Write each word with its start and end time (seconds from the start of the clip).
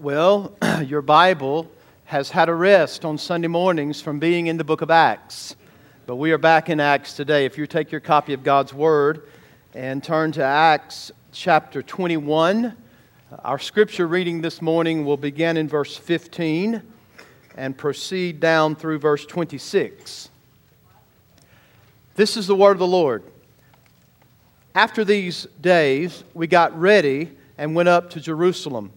Well, 0.00 0.56
your 0.86 1.02
Bible 1.02 1.70
has 2.06 2.30
had 2.30 2.48
a 2.48 2.54
rest 2.54 3.04
on 3.04 3.18
Sunday 3.18 3.48
mornings 3.48 4.00
from 4.00 4.18
being 4.18 4.46
in 4.46 4.56
the 4.56 4.64
book 4.64 4.80
of 4.80 4.90
Acts. 4.90 5.56
But 6.06 6.16
we 6.16 6.32
are 6.32 6.38
back 6.38 6.70
in 6.70 6.80
Acts 6.80 7.12
today. 7.12 7.44
If 7.44 7.58
you 7.58 7.66
take 7.66 7.92
your 7.92 8.00
copy 8.00 8.32
of 8.32 8.42
God's 8.42 8.72
Word 8.72 9.28
and 9.74 10.02
turn 10.02 10.32
to 10.32 10.42
Acts 10.42 11.12
chapter 11.32 11.82
21, 11.82 12.74
our 13.44 13.58
scripture 13.58 14.06
reading 14.08 14.40
this 14.40 14.62
morning 14.62 15.04
will 15.04 15.18
begin 15.18 15.58
in 15.58 15.68
verse 15.68 15.98
15 15.98 16.80
and 17.58 17.76
proceed 17.76 18.40
down 18.40 18.76
through 18.76 19.00
verse 19.00 19.26
26. 19.26 20.30
This 22.14 22.38
is 22.38 22.46
the 22.46 22.56
word 22.56 22.72
of 22.72 22.78
the 22.78 22.86
Lord. 22.86 23.22
After 24.74 25.04
these 25.04 25.46
days, 25.60 26.24
we 26.32 26.46
got 26.46 26.74
ready 26.80 27.32
and 27.58 27.74
went 27.74 27.90
up 27.90 28.08
to 28.12 28.20
Jerusalem. 28.22 28.92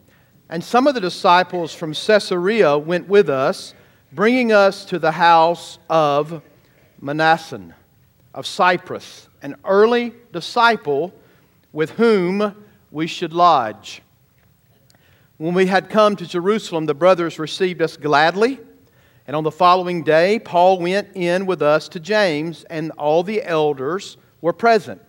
And 0.53 0.63
some 0.63 0.85
of 0.85 0.93
the 0.93 1.01
disciples 1.01 1.73
from 1.73 1.95
Caesarea 1.95 2.77
went 2.77 3.07
with 3.07 3.27
us, 3.27 3.73
bringing 4.11 4.51
us 4.51 4.85
to 4.85 4.99
the 4.99 5.13
house 5.13 5.79
of 5.89 6.43
Mnason 7.01 7.73
of 8.35 8.45
Cyprus, 8.45 9.29
an 9.41 9.55
early 9.65 10.13
disciple 10.31 11.11
with 11.71 11.89
whom 11.89 12.55
we 12.91 13.07
should 13.07 13.33
lodge. 13.33 14.03
When 15.37 15.55
we 15.55 15.65
had 15.65 15.89
come 15.89 16.15
to 16.17 16.27
Jerusalem, 16.27 16.85
the 16.85 16.93
brothers 16.93 17.39
received 17.39 17.81
us 17.81 17.97
gladly. 17.97 18.59
And 19.25 19.35
on 19.35 19.43
the 19.43 19.49
following 19.49 20.03
day, 20.03 20.37
Paul 20.37 20.77
went 20.77 21.15
in 21.15 21.47
with 21.47 21.63
us 21.63 21.89
to 21.89 21.99
James, 21.99 22.63
and 22.65 22.91
all 22.91 23.23
the 23.23 23.41
elders 23.41 24.17
were 24.39 24.53
present. 24.53 25.01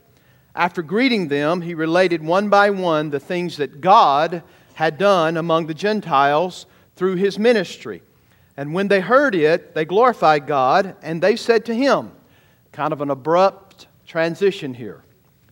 After 0.54 0.80
greeting 0.80 1.28
them, 1.28 1.60
he 1.60 1.74
related 1.74 2.24
one 2.24 2.48
by 2.48 2.70
one 2.70 3.10
the 3.10 3.20
things 3.20 3.58
that 3.58 3.82
God 3.82 4.42
had 4.74 4.98
done 4.98 5.37
among 5.37 5.66
the 5.66 5.74
Gentiles 5.74 6.66
through 6.96 7.16
his 7.16 7.38
ministry. 7.38 8.02
And 8.56 8.74
when 8.74 8.88
they 8.88 9.00
heard 9.00 9.34
it, 9.34 9.75
they 9.75 9.84
glorified 9.84 10.47
God, 10.47 10.97
and 11.03 11.22
they 11.22 11.36
said 11.36 11.64
to 11.66 11.75
him, 11.75 12.12
kind 12.70 12.92
of 12.92 13.00
an 13.00 13.11
abrupt 13.11 13.89
transition 14.06 14.75
here. 14.75 15.03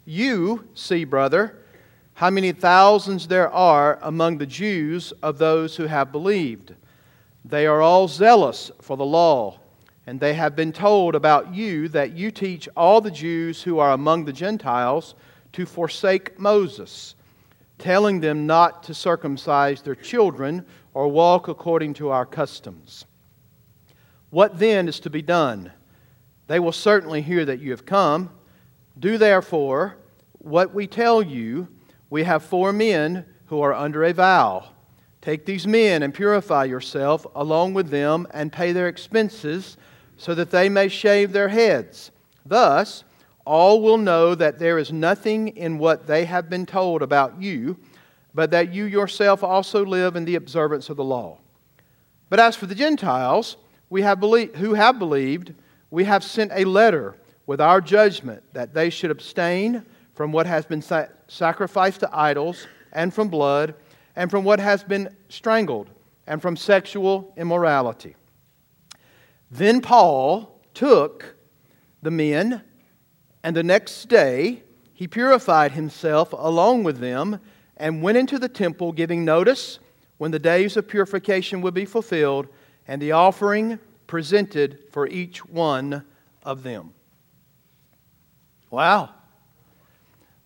You 0.04 0.68
see, 0.74 1.04
brother, 1.04 1.56
how 2.14 2.30
many 2.30 2.52
thousands 2.52 3.26
there 3.26 3.50
are 3.50 3.98
among 4.02 4.38
the 4.38 4.46
Jews 4.46 5.12
of 5.22 5.38
those 5.38 5.76
who 5.76 5.86
have 5.86 6.12
believed. 6.12 6.74
They 7.44 7.66
are 7.66 7.80
all 7.80 8.06
zealous 8.06 8.70
for 8.80 8.96
the 8.96 9.04
law, 9.04 9.58
and 10.06 10.20
they 10.20 10.34
have 10.34 10.54
been 10.54 10.72
told 10.72 11.14
about 11.14 11.54
you 11.54 11.88
that 11.88 12.12
you 12.12 12.30
teach 12.30 12.68
all 12.76 13.00
the 13.00 13.10
Jews 13.10 13.62
who 13.62 13.78
are 13.78 13.92
among 13.92 14.24
the 14.24 14.32
Gentiles 14.32 15.14
to 15.52 15.66
forsake 15.66 16.38
Moses 16.38 17.14
telling 17.78 18.20
them 18.20 18.46
not 18.46 18.82
to 18.84 18.94
circumcise 18.94 19.82
their 19.82 19.94
children 19.94 20.64
or 20.94 21.08
walk 21.08 21.48
according 21.48 21.94
to 21.94 22.10
our 22.10 22.26
customs. 22.26 23.04
What 24.30 24.58
then 24.58 24.88
is 24.88 25.00
to 25.00 25.10
be 25.10 25.22
done? 25.22 25.72
They 26.46 26.58
will 26.58 26.72
certainly 26.72 27.22
hear 27.22 27.44
that 27.44 27.60
you 27.60 27.70
have 27.70 27.86
come. 27.86 28.30
Do 28.98 29.18
therefore 29.18 29.96
what 30.38 30.74
we 30.74 30.86
tell 30.86 31.22
you. 31.22 31.68
We 32.10 32.24
have 32.24 32.42
four 32.42 32.72
men 32.72 33.24
who 33.46 33.60
are 33.62 33.72
under 33.72 34.04
a 34.04 34.12
vow. 34.12 34.70
Take 35.20 35.46
these 35.46 35.66
men 35.66 36.02
and 36.02 36.12
purify 36.12 36.64
yourself 36.64 37.26
along 37.34 37.74
with 37.74 37.90
them 37.90 38.26
and 38.32 38.52
pay 38.52 38.72
their 38.72 38.88
expenses 38.88 39.76
so 40.16 40.34
that 40.34 40.50
they 40.50 40.68
may 40.68 40.88
shave 40.88 41.32
their 41.32 41.48
heads. 41.48 42.10
Thus, 42.44 43.04
all 43.44 43.80
will 43.82 43.98
know 43.98 44.34
that 44.34 44.58
there 44.58 44.78
is 44.78 44.92
nothing 44.92 45.48
in 45.48 45.78
what 45.78 46.06
they 46.06 46.24
have 46.24 46.48
been 46.48 46.66
told 46.66 47.02
about 47.02 47.40
you, 47.40 47.76
but 48.34 48.50
that 48.50 48.72
you 48.72 48.84
yourself 48.84 49.42
also 49.42 49.84
live 49.84 50.16
in 50.16 50.24
the 50.24 50.36
observance 50.36 50.88
of 50.88 50.96
the 50.96 51.04
law. 51.04 51.38
But 52.30 52.40
as 52.40 52.56
for 52.56 52.66
the 52.66 52.74
Gentiles 52.74 53.56
we 53.90 54.02
have 54.02 54.20
believed, 54.20 54.56
who 54.56 54.74
have 54.74 54.98
believed, 54.98 55.52
we 55.90 56.04
have 56.04 56.24
sent 56.24 56.52
a 56.54 56.64
letter 56.64 57.16
with 57.46 57.60
our 57.60 57.80
judgment 57.80 58.42
that 58.52 58.72
they 58.72 58.88
should 58.88 59.10
abstain 59.10 59.84
from 60.14 60.32
what 60.32 60.46
has 60.46 60.64
been 60.64 60.82
sa- 60.82 61.06
sacrificed 61.28 62.00
to 62.00 62.10
idols, 62.12 62.66
and 62.92 63.12
from 63.12 63.28
blood, 63.28 63.74
and 64.16 64.30
from 64.30 64.44
what 64.44 64.60
has 64.60 64.84
been 64.84 65.14
strangled, 65.28 65.88
and 66.26 66.40
from 66.40 66.56
sexual 66.56 67.32
immorality. 67.36 68.14
Then 69.50 69.80
Paul 69.80 70.60
took 70.74 71.34
the 72.02 72.10
men 72.10 72.62
and 73.42 73.56
the 73.56 73.62
next 73.62 74.08
day 74.08 74.62
he 74.94 75.08
purified 75.08 75.72
himself 75.72 76.32
along 76.32 76.84
with 76.84 76.98
them 76.98 77.40
and 77.76 78.02
went 78.02 78.18
into 78.18 78.38
the 78.38 78.48
temple, 78.48 78.92
giving 78.92 79.24
notice 79.24 79.78
when 80.18 80.30
the 80.30 80.38
days 80.38 80.76
of 80.76 80.86
purification 80.86 81.60
would 81.62 81.74
be 81.74 81.84
fulfilled 81.84 82.46
and 82.86 83.02
the 83.02 83.12
offering 83.12 83.78
presented 84.06 84.78
for 84.90 85.08
each 85.08 85.44
one 85.44 86.04
of 86.44 86.62
them. 86.62 86.92
Wow. 88.70 89.10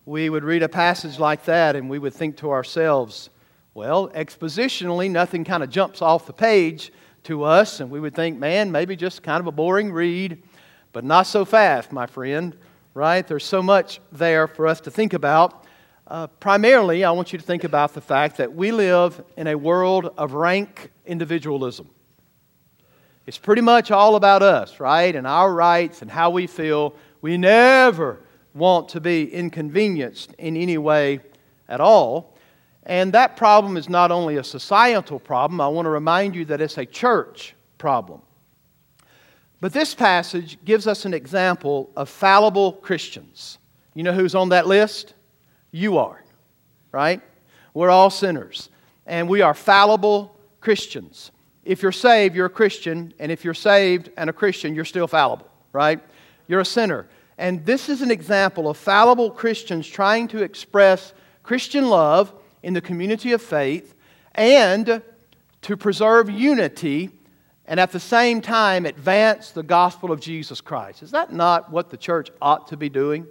We 0.05 0.29
would 0.29 0.43
read 0.43 0.63
a 0.63 0.69
passage 0.69 1.19
like 1.19 1.45
that 1.45 1.75
and 1.75 1.89
we 1.89 1.99
would 1.99 2.13
think 2.13 2.37
to 2.37 2.49
ourselves, 2.49 3.29
well, 3.73 4.09
expositionally, 4.09 5.11
nothing 5.11 5.43
kind 5.43 5.61
of 5.61 5.69
jumps 5.69 6.01
off 6.01 6.25
the 6.25 6.33
page 6.33 6.91
to 7.25 7.43
us, 7.43 7.79
and 7.79 7.91
we 7.91 7.99
would 7.99 8.15
think, 8.15 8.39
man, 8.39 8.71
maybe 8.71 8.95
just 8.95 9.21
kind 9.21 9.39
of 9.39 9.47
a 9.47 9.51
boring 9.51 9.91
read, 9.91 10.41
but 10.93 11.03
not 11.03 11.27
so 11.27 11.45
fast, 11.45 11.91
my 11.91 12.07
friend 12.07 12.57
right? 12.97 13.27
There's 13.27 13.45
so 13.45 13.61
much 13.61 14.01
there 14.11 14.47
for 14.47 14.65
us 14.65 14.81
to 14.81 14.89
think 14.89 15.13
about. 15.13 15.65
Uh, 16.07 16.25
primarily, 16.25 17.03
I 17.03 17.11
want 17.11 17.31
you 17.31 17.37
to 17.37 17.45
think 17.45 17.63
about 17.63 17.93
the 17.93 18.01
fact 18.01 18.37
that 18.37 18.55
we 18.55 18.71
live 18.71 19.23
in 19.37 19.45
a 19.45 19.55
world 19.55 20.11
of 20.17 20.33
rank 20.33 20.89
individualism. 21.05 21.91
It's 23.27 23.37
pretty 23.37 23.61
much 23.61 23.91
all 23.91 24.15
about 24.15 24.41
us, 24.41 24.79
right? 24.79 25.15
And 25.15 25.27
our 25.27 25.53
rights 25.53 26.01
and 26.01 26.09
how 26.09 26.31
we 26.31 26.47
feel. 26.47 26.95
We 27.21 27.37
never 27.37 28.19
want 28.55 28.89
to 28.89 28.99
be 28.99 29.31
inconvenienced 29.31 30.33
in 30.39 30.57
any 30.57 30.79
way 30.79 31.19
at 31.69 31.79
all. 31.79 32.35
And 32.81 33.13
that 33.13 33.37
problem 33.37 33.77
is 33.77 33.89
not 33.89 34.09
only 34.09 34.37
a 34.37 34.43
societal 34.43 35.19
problem, 35.19 35.61
I 35.61 35.67
want 35.67 35.85
to 35.85 35.91
remind 35.91 36.33
you 36.35 36.45
that 36.45 36.61
it's 36.61 36.79
a 36.79 36.85
church 36.85 37.53
problem. 37.77 38.21
But 39.59 39.73
this 39.73 39.95
passage 39.95 40.57
gives 40.63 40.85
us 40.87 41.05
an 41.05 41.13
example 41.13 41.89
of 41.95 42.09
fallible 42.09 42.73
Christians. 42.73 43.57
You 43.93 44.03
know 44.03 44.13
who's 44.13 44.35
on 44.35 44.49
that 44.49 44.67
list? 44.67 45.15
You 45.71 45.97
are, 45.97 46.23
right? 46.91 47.21
We're 47.73 47.89
all 47.89 48.09
sinners, 48.09 48.69
and 49.05 49.27
we 49.27 49.41
are 49.41 49.53
fallible 49.53 50.37
Christians. 50.61 51.31
If 51.65 51.81
you're 51.81 51.91
saved, 51.91 52.35
you're 52.35 52.45
a 52.45 52.49
Christian, 52.49 53.13
and 53.19 53.31
if 53.31 53.43
you're 53.43 53.53
saved 53.53 54.11
and 54.15 54.29
a 54.29 54.33
Christian, 54.33 54.75
you're 54.75 54.85
still 54.85 55.07
fallible, 55.07 55.49
right? 55.73 55.99
You're 56.47 56.61
a 56.61 56.65
sinner. 56.65 57.07
And 57.37 57.65
this 57.65 57.89
is 57.89 58.01
an 58.01 58.11
example 58.11 58.69
of 58.69 58.77
fallible 58.77 59.31
Christians 59.31 59.87
trying 59.87 60.27
to 60.29 60.43
express 60.43 61.13
Christian 61.43 61.89
love 61.89 62.33
in 62.63 62.73
the 62.73 62.81
community 62.81 63.31
of 63.31 63.41
faith 63.41 63.95
and 64.35 65.01
to 65.61 65.77
preserve 65.77 66.29
unity 66.29 67.09
and 67.67 67.79
at 67.79 67.91
the 67.91 67.99
same 67.99 68.41
time 68.41 68.85
advance 68.85 69.51
the 69.51 69.63
gospel 69.63 70.11
of 70.11 70.21
Jesus 70.21 70.61
Christ. 70.61 71.03
Is 71.03 71.11
that 71.11 71.33
not 71.33 71.69
what 71.71 71.89
the 71.89 71.97
church 71.97 72.29
ought 72.41 72.67
to 72.69 72.77
be 72.77 72.87
doing? 72.87 73.27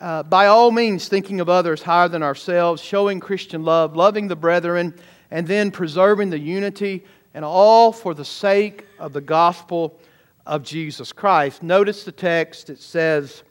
Uh, 0.00 0.22
by 0.22 0.46
all 0.46 0.70
means, 0.70 1.08
thinking 1.08 1.40
of 1.40 1.48
others 1.48 1.82
higher 1.82 2.08
than 2.08 2.22
ourselves, 2.22 2.82
showing 2.82 3.20
Christian 3.20 3.62
love, 3.62 3.96
loving 3.96 4.28
the 4.28 4.36
brethren, 4.36 4.94
and 5.30 5.46
then 5.46 5.70
preserving 5.70 6.30
the 6.30 6.38
unity, 6.38 7.04
and 7.34 7.44
all 7.44 7.92
for 7.92 8.14
the 8.14 8.24
sake 8.24 8.86
of 8.98 9.12
the 9.12 9.20
gospel 9.20 9.98
of 10.46 10.62
Jesus 10.62 11.12
Christ. 11.12 11.62
Notice 11.62 12.04
the 12.04 12.12
text, 12.12 12.70
it 12.70 12.80
says, 12.80 13.42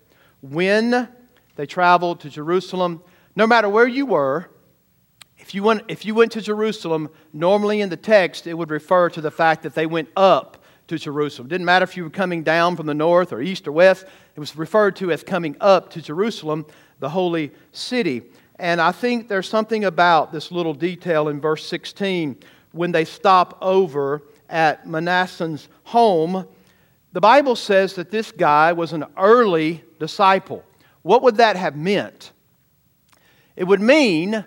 When 0.41 1.07
they 1.55 1.65
traveled 1.65 2.19
to 2.21 2.29
Jerusalem, 2.29 3.01
no 3.35 3.45
matter 3.45 3.69
where 3.69 3.87
you 3.87 4.05
were, 4.05 4.49
if 5.45 5.53
you, 5.53 5.61
went, 5.61 5.83
if 5.87 6.05
you 6.07 6.15
went 6.15 6.31
to 6.31 6.41
Jerusalem, 6.41 7.07
normally 7.31 7.79
in 7.81 7.89
the 7.89 7.97
text 7.97 8.47
it 8.47 8.55
would 8.55 8.71
refer 8.71 9.11
to 9.11 9.21
the 9.21 9.29
fact 9.29 9.61
that 9.61 9.75
they 9.75 9.85
went 9.85 10.09
up 10.17 10.63
to 10.87 10.97
Jerusalem. 10.97 11.45
It 11.45 11.49
didn't 11.49 11.65
matter 11.65 11.83
if 11.83 11.95
you 11.95 12.03
were 12.03 12.09
coming 12.09 12.41
down 12.41 12.75
from 12.75 12.87
the 12.87 12.95
north 12.95 13.31
or 13.31 13.43
east 13.43 13.67
or 13.67 13.71
west, 13.71 14.05
it 14.35 14.39
was 14.39 14.57
referred 14.57 14.95
to 14.95 15.11
as 15.11 15.21
coming 15.21 15.55
up 15.61 15.91
to 15.91 16.01
Jerusalem, 16.01 16.65
the 16.97 17.09
holy 17.09 17.51
city. 17.71 18.23
And 18.57 18.81
I 18.81 18.91
think 18.91 19.27
there's 19.27 19.47
something 19.47 19.85
about 19.85 20.31
this 20.31 20.51
little 20.51 20.73
detail 20.73 21.27
in 21.27 21.39
verse 21.39 21.63
16 21.67 22.37
when 22.71 22.91
they 22.91 23.05
stop 23.05 23.55
over 23.61 24.23
at 24.49 24.87
Mnason's 24.87 25.69
home. 25.83 26.47
The 27.13 27.21
Bible 27.21 27.55
says 27.55 27.93
that 27.93 28.09
this 28.09 28.31
guy 28.31 28.73
was 28.73 28.93
an 28.93 29.05
early 29.15 29.83
disciple. 29.99 30.63
What 31.03 31.21
would 31.21 31.35
that 31.35 31.55
have 31.55 31.75
meant? 31.75 32.31
It 33.55 33.65
would 33.65 33.79
mean 33.79 34.43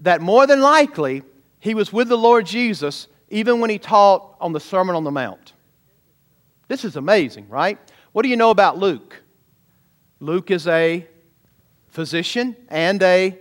that 0.00 0.20
more 0.20 0.46
than 0.46 0.60
likely 0.60 1.22
he 1.58 1.74
was 1.74 1.92
with 1.92 2.08
the 2.08 2.18
Lord 2.18 2.46
Jesus 2.46 3.06
even 3.28 3.60
when 3.60 3.70
he 3.70 3.78
taught 3.78 4.36
on 4.40 4.52
the 4.52 4.60
Sermon 4.60 4.96
on 4.96 5.04
the 5.04 5.10
Mount. 5.10 5.52
This 6.68 6.84
is 6.84 6.96
amazing, 6.96 7.48
right? 7.48 7.78
What 8.12 8.22
do 8.22 8.28
you 8.28 8.36
know 8.36 8.50
about 8.50 8.78
Luke? 8.78 9.22
Luke 10.18 10.50
is 10.50 10.66
a 10.66 11.06
physician 11.88 12.56
and 12.68 13.02
a 13.02 13.38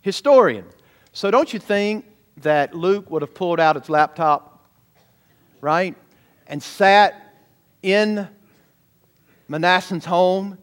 historian. 0.00 0.64
So 1.12 1.30
don't 1.30 1.52
you 1.52 1.58
think 1.58 2.06
that 2.38 2.74
Luke 2.74 3.10
would 3.10 3.22
have 3.22 3.34
pulled 3.34 3.60
out 3.60 3.76
his 3.76 3.88
laptop, 3.88 4.68
right, 5.60 5.96
and 6.46 6.62
sat 6.62 7.34
in 7.82 8.28
Manasseh's 9.48 10.04
home 10.04 10.58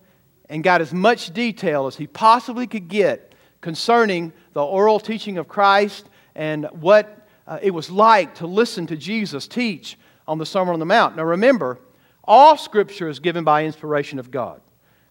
and 0.49 0.63
got 0.63 0.81
as 0.81 0.93
much 0.93 1.33
detail 1.33 1.87
as 1.87 1.95
he 1.95 2.07
possibly 2.07 2.67
could 2.67 2.87
get 2.87 3.33
concerning 3.61 4.31
the 4.57 4.65
oral 4.65 4.99
teaching 4.99 5.37
of 5.37 5.47
Christ 5.47 6.09
and 6.33 6.65
what 6.71 7.27
uh, 7.45 7.59
it 7.61 7.69
was 7.69 7.91
like 7.91 8.33
to 8.33 8.47
listen 8.47 8.87
to 8.87 8.97
Jesus 8.97 9.47
teach 9.47 9.99
on 10.27 10.39
the 10.39 10.47
Sermon 10.47 10.73
on 10.73 10.79
the 10.79 10.85
Mount. 10.85 11.15
Now 11.15 11.25
remember, 11.25 11.77
all 12.23 12.57
Scripture 12.57 13.07
is 13.07 13.19
given 13.19 13.43
by 13.43 13.65
inspiration 13.65 14.17
of 14.17 14.31
God. 14.31 14.59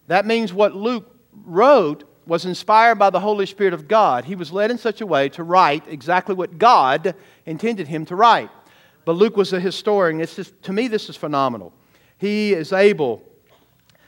That 0.08 0.26
means 0.26 0.52
what 0.52 0.74
Luke 0.74 1.16
wrote 1.44 2.02
was 2.26 2.44
inspired 2.44 2.96
by 2.98 3.10
the 3.10 3.20
Holy 3.20 3.46
Spirit 3.46 3.72
of 3.72 3.86
God. 3.86 4.24
He 4.24 4.34
was 4.34 4.50
led 4.50 4.72
in 4.72 4.78
such 4.78 5.00
a 5.00 5.06
way 5.06 5.28
to 5.28 5.44
write 5.44 5.84
exactly 5.86 6.34
what 6.34 6.58
God 6.58 7.14
intended 7.44 7.86
him 7.86 8.04
to 8.06 8.16
write. 8.16 8.50
But 9.04 9.12
Luke 9.12 9.36
was 9.36 9.52
a 9.52 9.60
historian. 9.60 10.20
It's 10.20 10.34
just, 10.34 10.60
to 10.64 10.72
me, 10.72 10.88
this 10.88 11.08
is 11.08 11.14
phenomenal. 11.14 11.72
He 12.18 12.52
is 12.52 12.72
able 12.72 13.22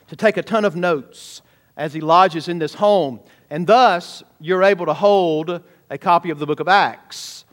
to 0.08 0.16
take 0.16 0.36
a 0.36 0.42
ton 0.42 0.64
of 0.64 0.74
notes 0.74 1.42
as 1.76 1.94
he 1.94 2.00
lodges 2.00 2.48
in 2.48 2.58
this 2.58 2.74
home, 2.74 3.20
and 3.50 3.68
thus 3.68 4.24
you're 4.40 4.62
able 4.62 4.86
to 4.86 4.94
hold 4.94 5.62
a 5.90 5.98
copy 5.98 6.30
of 6.30 6.38
the 6.38 6.46
book 6.46 6.60
of 6.60 6.68
Acts 6.68 7.44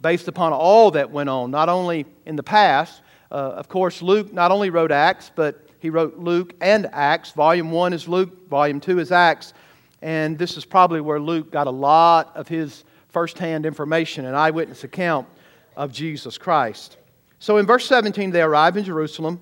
based 0.00 0.28
upon 0.28 0.52
all 0.52 0.90
that 0.90 1.10
went 1.10 1.28
on, 1.28 1.50
not 1.50 1.68
only 1.68 2.06
in 2.26 2.36
the 2.36 2.42
past. 2.42 3.02
Uh, 3.30 3.34
of 3.34 3.68
course, 3.68 4.02
Luke 4.02 4.32
not 4.32 4.50
only 4.50 4.70
wrote 4.70 4.90
Acts, 4.90 5.30
but 5.34 5.68
he 5.78 5.90
wrote 5.90 6.18
Luke 6.18 6.54
and 6.60 6.88
Acts. 6.92 7.30
Volume 7.32 7.70
1 7.70 7.92
is 7.92 8.08
Luke, 8.08 8.48
Volume 8.48 8.80
2 8.80 8.98
is 8.98 9.12
Acts. 9.12 9.54
And 10.02 10.38
this 10.38 10.56
is 10.56 10.64
probably 10.64 11.00
where 11.00 11.20
Luke 11.20 11.52
got 11.52 11.68
a 11.68 11.70
lot 11.70 12.36
of 12.36 12.48
his 12.48 12.84
firsthand 13.08 13.64
information 13.64 14.24
and 14.24 14.34
eyewitness 14.34 14.84
account 14.84 15.28
of 15.76 15.92
Jesus 15.92 16.36
Christ. 16.36 16.98
So 17.38 17.58
in 17.58 17.66
verse 17.66 17.86
17, 17.86 18.30
they 18.30 18.42
arrive 18.42 18.76
in 18.76 18.84
Jerusalem. 18.84 19.40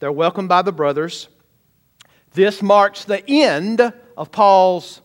They're 0.00 0.12
welcomed 0.12 0.48
by 0.48 0.62
the 0.62 0.72
brothers. 0.72 1.28
This 2.34 2.62
marks 2.62 3.04
the 3.04 3.28
end 3.28 3.80
of 4.16 4.32
Paul's 4.32 5.02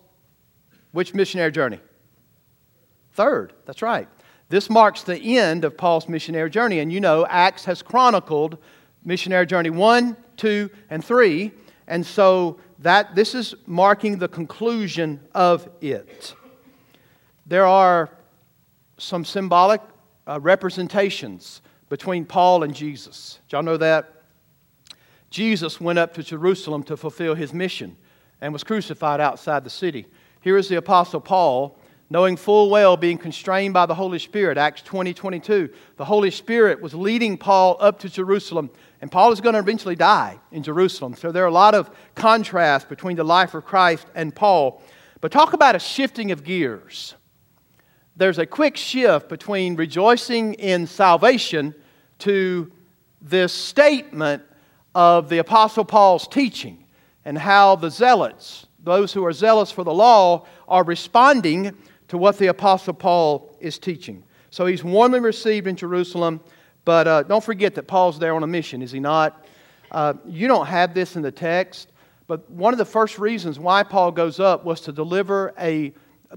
which 0.97 1.13
missionary 1.13 1.51
journey? 1.51 1.79
Third, 3.11 3.53
that's 3.67 3.83
right. 3.83 4.07
This 4.49 4.67
marks 4.67 5.03
the 5.03 5.37
end 5.37 5.63
of 5.63 5.77
Paul's 5.77 6.09
missionary 6.09 6.49
journey. 6.49 6.79
And 6.79 6.91
you 6.91 6.99
know, 6.99 7.23
Acts 7.29 7.65
has 7.65 7.83
chronicled 7.83 8.57
missionary 9.05 9.45
journey 9.45 9.69
1, 9.69 10.17
2, 10.37 10.71
and 10.89 11.05
3. 11.05 11.51
And 11.87 12.03
so 12.03 12.59
that 12.79 13.13
this 13.13 13.35
is 13.35 13.53
marking 13.67 14.17
the 14.17 14.27
conclusion 14.27 15.19
of 15.35 15.69
it. 15.81 16.33
There 17.45 17.67
are 17.67 18.09
some 18.97 19.23
symbolic 19.23 19.81
uh, 20.25 20.39
representations 20.41 21.61
between 21.89 22.25
Paul 22.25 22.63
and 22.63 22.73
Jesus. 22.73 23.37
Did 23.47 23.53
y'all 23.53 23.61
know 23.63 23.77
that? 23.77 24.23
Jesus 25.29 25.79
went 25.79 25.99
up 25.99 26.15
to 26.15 26.23
Jerusalem 26.23 26.81
to 26.85 26.97
fulfill 26.97 27.35
his 27.35 27.53
mission 27.53 27.97
and 28.41 28.51
was 28.51 28.63
crucified 28.63 29.21
outside 29.21 29.63
the 29.63 29.69
city. 29.69 30.07
Here 30.47 30.55
is 30.55 30.69
the 30.69 30.77
Apostle 30.77 31.19
Paul, 31.19 31.77
knowing 32.09 32.37
full 32.37 32.69
well, 32.69 32.95
being 32.95 33.17
constrained 33.17 33.73
by 33.73 33.85
the 33.85 33.93
Holy 33.93 34.17
Spirit. 34.17 34.57
Acts 34.57 34.81
20 34.81 35.13
22. 35.13 35.69
The 35.97 36.05
Holy 36.05 36.31
Spirit 36.31 36.81
was 36.81 36.93
leading 36.93 37.37
Paul 37.37 37.75
up 37.81 37.99
to 37.99 38.09
Jerusalem 38.09 38.69
and 39.01 39.11
Paul 39.11 39.33
is 39.33 39.41
going 39.41 39.55
to 39.55 39.59
eventually 39.59 39.97
die 39.97 40.39
in 40.53 40.63
Jerusalem. 40.63 41.15
So 41.15 41.33
there 41.33 41.43
are 41.43 41.47
a 41.47 41.51
lot 41.51 41.75
of 41.75 41.89
contrast 42.15 42.87
between 42.87 43.17
the 43.17 43.25
life 43.25 43.55
of 43.55 43.65
Christ 43.65 44.07
and 44.15 44.33
Paul. 44.33 44.81
But 45.19 45.33
talk 45.33 45.51
about 45.51 45.75
a 45.75 45.79
shifting 45.79 46.31
of 46.31 46.45
gears. 46.45 47.15
There's 48.15 48.39
a 48.39 48.45
quick 48.45 48.77
shift 48.77 49.27
between 49.27 49.75
rejoicing 49.75 50.53
in 50.53 50.87
salvation 50.87 51.75
to 52.19 52.71
this 53.21 53.51
statement 53.51 54.43
of 54.95 55.27
the 55.27 55.39
Apostle 55.39 55.83
Paul's 55.83 56.25
teaching 56.25 56.85
and 57.25 57.37
how 57.37 57.75
the 57.75 57.91
zealots, 57.91 58.66
those 58.83 59.13
who 59.13 59.25
are 59.25 59.33
zealous 59.33 59.71
for 59.71 59.83
the 59.83 59.93
law, 59.93 60.45
are 60.67 60.83
responding 60.83 61.75
to 62.07 62.17
what 62.17 62.37
the 62.37 62.47
Apostle 62.47 62.93
Paul 62.93 63.55
is 63.59 63.77
teaching. 63.77 64.23
So 64.49 64.65
he's 64.65 64.83
warmly 64.83 65.19
received 65.19 65.67
in 65.67 65.75
Jerusalem. 65.75 66.39
But 66.85 67.07
uh, 67.07 67.23
don't 67.23 67.43
forget 67.43 67.75
that 67.75 67.83
Paul's 67.83 68.17
there 68.17 68.33
on 68.33 68.43
a 68.43 68.47
mission, 68.47 68.81
is 68.81 68.91
he 68.91 68.99
not? 69.01 69.45
Uh, 69.91 70.13
you 70.25 70.47
don't 70.47 70.67
have 70.67 70.93
this 70.93 71.17
in 71.17 71.21
the 71.21 71.31
text, 71.31 71.89
but 72.27 72.49
one 72.49 72.73
of 72.73 72.77
the 72.77 72.85
first 72.85 73.19
reasons 73.19 73.59
why 73.59 73.83
Paul 73.83 74.11
goes 74.11 74.39
up 74.39 74.63
was 74.63 74.79
to 74.81 74.93
deliver 74.93 75.53
a, 75.59 75.93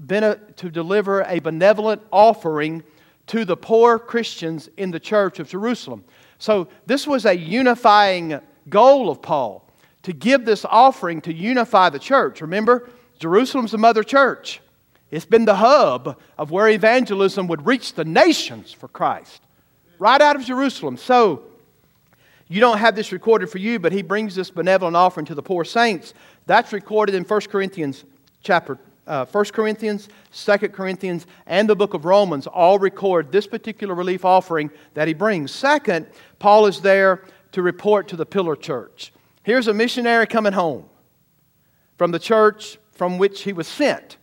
to 0.09 0.69
deliver 0.69 1.21
a 1.23 1.39
benevolent 1.39 2.01
offering 2.11 2.83
to 3.27 3.45
the 3.45 3.55
poor 3.55 3.97
Christians 3.97 4.69
in 4.75 4.91
the 4.91 4.99
church 4.99 5.39
of 5.39 5.47
Jerusalem. 5.47 6.03
So 6.37 6.67
this 6.85 7.07
was 7.07 7.25
a 7.25 7.37
unifying 7.37 8.39
goal 8.67 9.09
of 9.09 9.21
Paul 9.21 9.65
to 10.03 10.13
give 10.13 10.45
this 10.45 10.65
offering 10.65 11.21
to 11.21 11.33
unify 11.33 11.89
the 11.89 11.99
church. 11.99 12.41
Remember, 12.41 12.89
Jerusalem's 13.19 13.71
the 13.71 13.77
mother 13.77 14.03
church. 14.03 14.61
It's 15.11 15.25
been 15.25 15.45
the 15.45 15.55
hub 15.55 16.17
of 16.37 16.51
where 16.51 16.69
evangelism 16.69 17.47
would 17.47 17.65
reach 17.65 17.93
the 17.93 18.05
nations 18.05 18.71
for 18.71 18.87
Christ 18.87 19.41
right 19.99 20.21
out 20.21 20.35
of 20.35 20.43
Jerusalem. 20.43 20.97
So, 20.97 21.43
you 22.47 22.59
don't 22.59 22.79
have 22.79 22.95
this 22.95 23.13
recorded 23.13 23.49
for 23.49 23.59
you, 23.59 23.79
but 23.79 23.93
he 23.93 24.01
brings 24.01 24.35
this 24.35 24.49
benevolent 24.49 24.97
offering 24.97 25.25
to 25.27 25.35
the 25.35 25.43
poor 25.43 25.63
saints. 25.63 26.13
That's 26.47 26.73
recorded 26.73 27.15
in 27.15 27.23
1 27.23 27.41
Corinthians 27.41 28.03
chapter 28.43 28.77
uh, 29.07 29.25
1 29.25 29.45
Corinthians, 29.45 30.09
2 30.33 30.57
Corinthians, 30.69 31.25
and 31.45 31.67
the 31.67 31.75
book 31.75 31.93
of 31.93 32.05
Romans 32.05 32.47
all 32.47 32.79
record 32.79 33.31
this 33.31 33.47
particular 33.47 33.95
relief 33.95 34.23
offering 34.23 34.69
that 34.93 35.07
he 35.07 35.13
brings. 35.13 35.51
Second, 35.51 36.07
Paul 36.39 36.65
is 36.65 36.81
there 36.81 37.23
to 37.51 37.61
report 37.61 38.07
to 38.09 38.15
the 38.15 38.25
pillar 38.25 38.55
church. 38.55 39.11
Here's 39.43 39.67
a 39.67 39.73
missionary 39.73 40.27
coming 40.27 40.53
home 40.53 40.85
from 41.97 42.11
the 42.11 42.19
church 42.19 42.77
from 42.91 43.17
which 43.17 43.41
he 43.41 43.53
was 43.53 43.67
sent. 43.67 44.17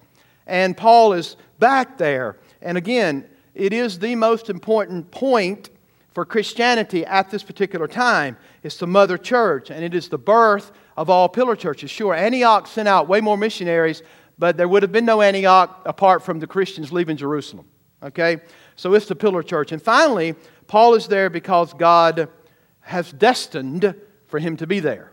And 0.46 0.76
Paul 0.76 1.12
is 1.12 1.36
back 1.58 1.98
there. 1.98 2.38
And 2.62 2.78
again, 2.78 3.28
it 3.54 3.72
is 3.72 3.98
the 3.98 4.14
most 4.14 4.48
important 4.48 5.10
point 5.10 5.70
for 6.14 6.24
Christianity 6.24 7.04
at 7.04 7.30
this 7.30 7.42
particular 7.42 7.88
time. 7.88 8.36
It's 8.62 8.76
the 8.76 8.86
mother 8.86 9.18
church, 9.18 9.70
and 9.70 9.84
it 9.84 9.94
is 9.94 10.08
the 10.08 10.18
birth 10.18 10.72
of 10.96 11.10
all 11.10 11.28
pillar 11.28 11.56
churches. 11.56 11.90
Sure, 11.90 12.14
Antioch 12.14 12.66
sent 12.66 12.88
out 12.88 13.08
way 13.08 13.20
more 13.20 13.36
missionaries, 13.36 14.02
but 14.38 14.56
there 14.56 14.68
would 14.68 14.82
have 14.82 14.92
been 14.92 15.04
no 15.04 15.20
Antioch 15.20 15.82
apart 15.84 16.22
from 16.22 16.38
the 16.38 16.46
Christians 16.46 16.92
leaving 16.92 17.16
Jerusalem. 17.16 17.66
Okay? 18.02 18.38
So 18.76 18.94
it's 18.94 19.06
the 19.06 19.16
pillar 19.16 19.42
church. 19.42 19.72
And 19.72 19.82
finally, 19.82 20.34
Paul 20.68 20.94
is 20.94 21.08
there 21.08 21.30
because 21.30 21.74
God 21.74 22.28
has 22.80 23.12
destined 23.12 23.94
for 24.28 24.38
him 24.38 24.56
to 24.58 24.66
be 24.66 24.80
there. 24.80 25.12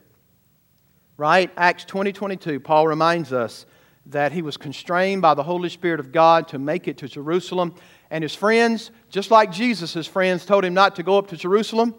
Right? 1.17 1.49
Acts 1.57 1.85
20 1.85 2.11
22, 2.11 2.59
Paul 2.59 2.87
reminds 2.87 3.33
us 3.33 3.65
that 4.07 4.31
he 4.31 4.41
was 4.41 4.57
constrained 4.57 5.21
by 5.21 5.33
the 5.33 5.43
Holy 5.43 5.69
Spirit 5.69 5.99
of 5.99 6.11
God 6.11 6.47
to 6.49 6.59
make 6.59 6.87
it 6.87 6.97
to 6.99 7.07
Jerusalem. 7.07 7.73
And 8.11 8.23
his 8.23 8.35
friends, 8.35 8.91
just 9.09 9.31
like 9.31 9.51
Jesus, 9.51 10.05
friends 10.07 10.45
told 10.45 10.63
him 10.63 10.73
not 10.73 10.95
to 10.97 11.03
go 11.03 11.17
up 11.17 11.27
to 11.29 11.37
Jerusalem. 11.37 11.95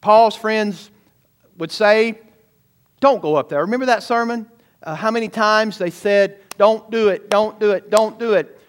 Paul's 0.00 0.36
friends 0.36 0.90
would 1.56 1.72
say, 1.72 2.18
Don't 3.00 3.22
go 3.22 3.36
up 3.36 3.48
there. 3.48 3.60
Remember 3.60 3.86
that 3.86 4.02
sermon? 4.02 4.50
Uh, 4.82 4.94
how 4.94 5.10
many 5.10 5.28
times 5.28 5.78
they 5.78 5.90
said, 5.90 6.40
Don't 6.58 6.90
do 6.90 7.08
it, 7.08 7.30
don't 7.30 7.58
do 7.58 7.70
it, 7.70 7.90
don't 7.90 8.18
do 8.18 8.34
it. 8.34 8.60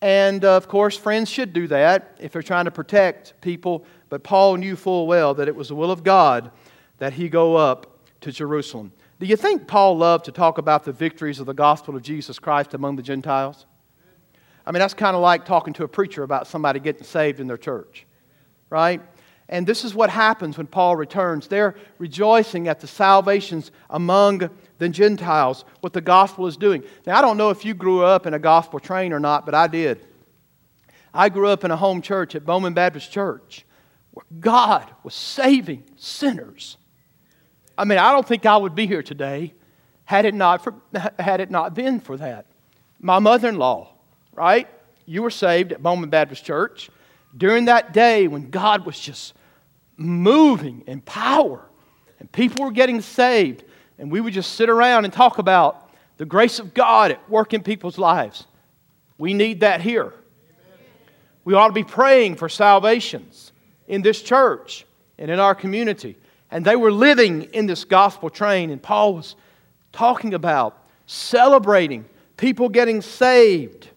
And 0.00 0.44
uh, 0.44 0.56
of 0.56 0.66
course, 0.66 0.96
friends 0.96 1.28
should 1.28 1.52
do 1.52 1.68
that 1.68 2.16
if 2.18 2.32
they're 2.32 2.42
trying 2.42 2.64
to 2.64 2.72
protect 2.72 3.40
people. 3.40 3.84
But 4.08 4.24
Paul 4.24 4.56
knew 4.56 4.74
full 4.74 5.06
well 5.06 5.34
that 5.34 5.46
it 5.46 5.54
was 5.54 5.68
the 5.68 5.76
will 5.76 5.92
of 5.92 6.02
God 6.02 6.50
that 6.98 7.12
he 7.14 7.28
go 7.28 7.56
up 7.56 8.06
to 8.20 8.32
Jerusalem. 8.32 8.92
Do 9.20 9.26
you 9.26 9.36
think 9.36 9.66
Paul 9.66 9.96
loved 9.98 10.24
to 10.24 10.32
talk 10.32 10.58
about 10.58 10.84
the 10.84 10.92
victories 10.92 11.38
of 11.38 11.46
the 11.46 11.54
gospel 11.54 11.94
of 11.94 12.02
Jesus 12.02 12.38
Christ 12.38 12.74
among 12.74 12.96
the 12.96 13.02
Gentiles? 13.02 13.66
I 14.64 14.72
mean, 14.72 14.80
that's 14.80 14.94
kind 14.94 15.16
of 15.16 15.22
like 15.22 15.44
talking 15.44 15.74
to 15.74 15.84
a 15.84 15.88
preacher 15.88 16.22
about 16.22 16.46
somebody 16.46 16.80
getting 16.80 17.04
saved 17.04 17.40
in 17.40 17.46
their 17.46 17.56
church, 17.56 18.06
right? 18.70 19.00
And 19.48 19.66
this 19.66 19.84
is 19.84 19.94
what 19.94 20.08
happens 20.08 20.56
when 20.56 20.66
Paul 20.66 20.96
returns. 20.96 21.46
They're 21.46 21.74
rejoicing 21.98 22.68
at 22.68 22.80
the 22.80 22.86
salvations 22.86 23.70
among 23.90 24.48
the 24.78 24.88
Gentiles, 24.88 25.64
what 25.80 25.92
the 25.92 26.00
gospel 26.00 26.46
is 26.46 26.56
doing. 26.56 26.82
Now, 27.06 27.18
I 27.18 27.22
don't 27.22 27.36
know 27.36 27.50
if 27.50 27.64
you 27.64 27.74
grew 27.74 28.02
up 28.02 28.26
in 28.26 28.34
a 28.34 28.38
gospel 28.38 28.80
train 28.80 29.12
or 29.12 29.20
not, 29.20 29.44
but 29.44 29.54
I 29.54 29.66
did. 29.66 30.06
I 31.12 31.28
grew 31.28 31.48
up 31.48 31.64
in 31.64 31.70
a 31.70 31.76
home 31.76 32.00
church 32.00 32.34
at 32.34 32.46
Bowman 32.46 32.72
Baptist 32.72 33.12
Church 33.12 33.66
where 34.12 34.24
God 34.40 34.90
was 35.04 35.14
saving 35.14 35.84
sinners 35.96 36.76
I 37.76 37.84
mean, 37.84 37.98
I 37.98 38.12
don't 38.12 38.26
think 38.26 38.46
I 38.46 38.56
would 38.56 38.74
be 38.74 38.86
here 38.86 39.02
today 39.02 39.54
had 40.04 40.24
it 40.24 40.34
not, 40.34 40.62
for, 40.62 40.74
had 41.18 41.40
it 41.40 41.50
not 41.50 41.74
been 41.74 42.00
for 42.00 42.16
that. 42.16 42.46
My 43.00 43.18
mother 43.18 43.48
in 43.48 43.56
law, 43.56 43.88
right? 44.34 44.68
You 45.06 45.22
were 45.22 45.30
saved 45.30 45.72
at 45.72 45.82
Bowman 45.82 46.10
Baptist 46.10 46.44
Church 46.44 46.90
during 47.36 47.66
that 47.66 47.92
day 47.92 48.28
when 48.28 48.50
God 48.50 48.84
was 48.84 48.98
just 48.98 49.34
moving 49.96 50.84
in 50.86 51.00
power 51.00 51.64
and 52.20 52.30
people 52.30 52.64
were 52.64 52.70
getting 52.70 53.00
saved, 53.00 53.64
and 53.98 54.10
we 54.10 54.20
would 54.20 54.32
just 54.32 54.52
sit 54.52 54.68
around 54.68 55.04
and 55.04 55.12
talk 55.12 55.38
about 55.38 55.90
the 56.18 56.24
grace 56.24 56.58
of 56.58 56.72
God 56.72 57.10
at 57.10 57.30
work 57.30 57.52
in 57.52 57.62
people's 57.62 57.98
lives. 57.98 58.46
We 59.18 59.34
need 59.34 59.60
that 59.60 59.80
here. 59.80 60.12
We 61.44 61.54
ought 61.54 61.68
to 61.68 61.72
be 61.72 61.84
praying 61.84 62.36
for 62.36 62.48
salvations 62.48 63.50
in 63.88 64.02
this 64.02 64.22
church 64.22 64.86
and 65.18 65.30
in 65.30 65.40
our 65.40 65.54
community. 65.54 66.16
And 66.52 66.64
they 66.66 66.76
were 66.76 66.92
living 66.92 67.44
in 67.54 67.66
this 67.66 67.82
gospel 67.84 68.28
train, 68.28 68.70
and 68.70 68.80
Paul 68.80 69.14
was 69.14 69.36
talking 69.90 70.34
about 70.34 70.84
celebrating 71.06 72.04
people 72.36 72.68
getting 72.68 73.00
saved. 73.00 73.88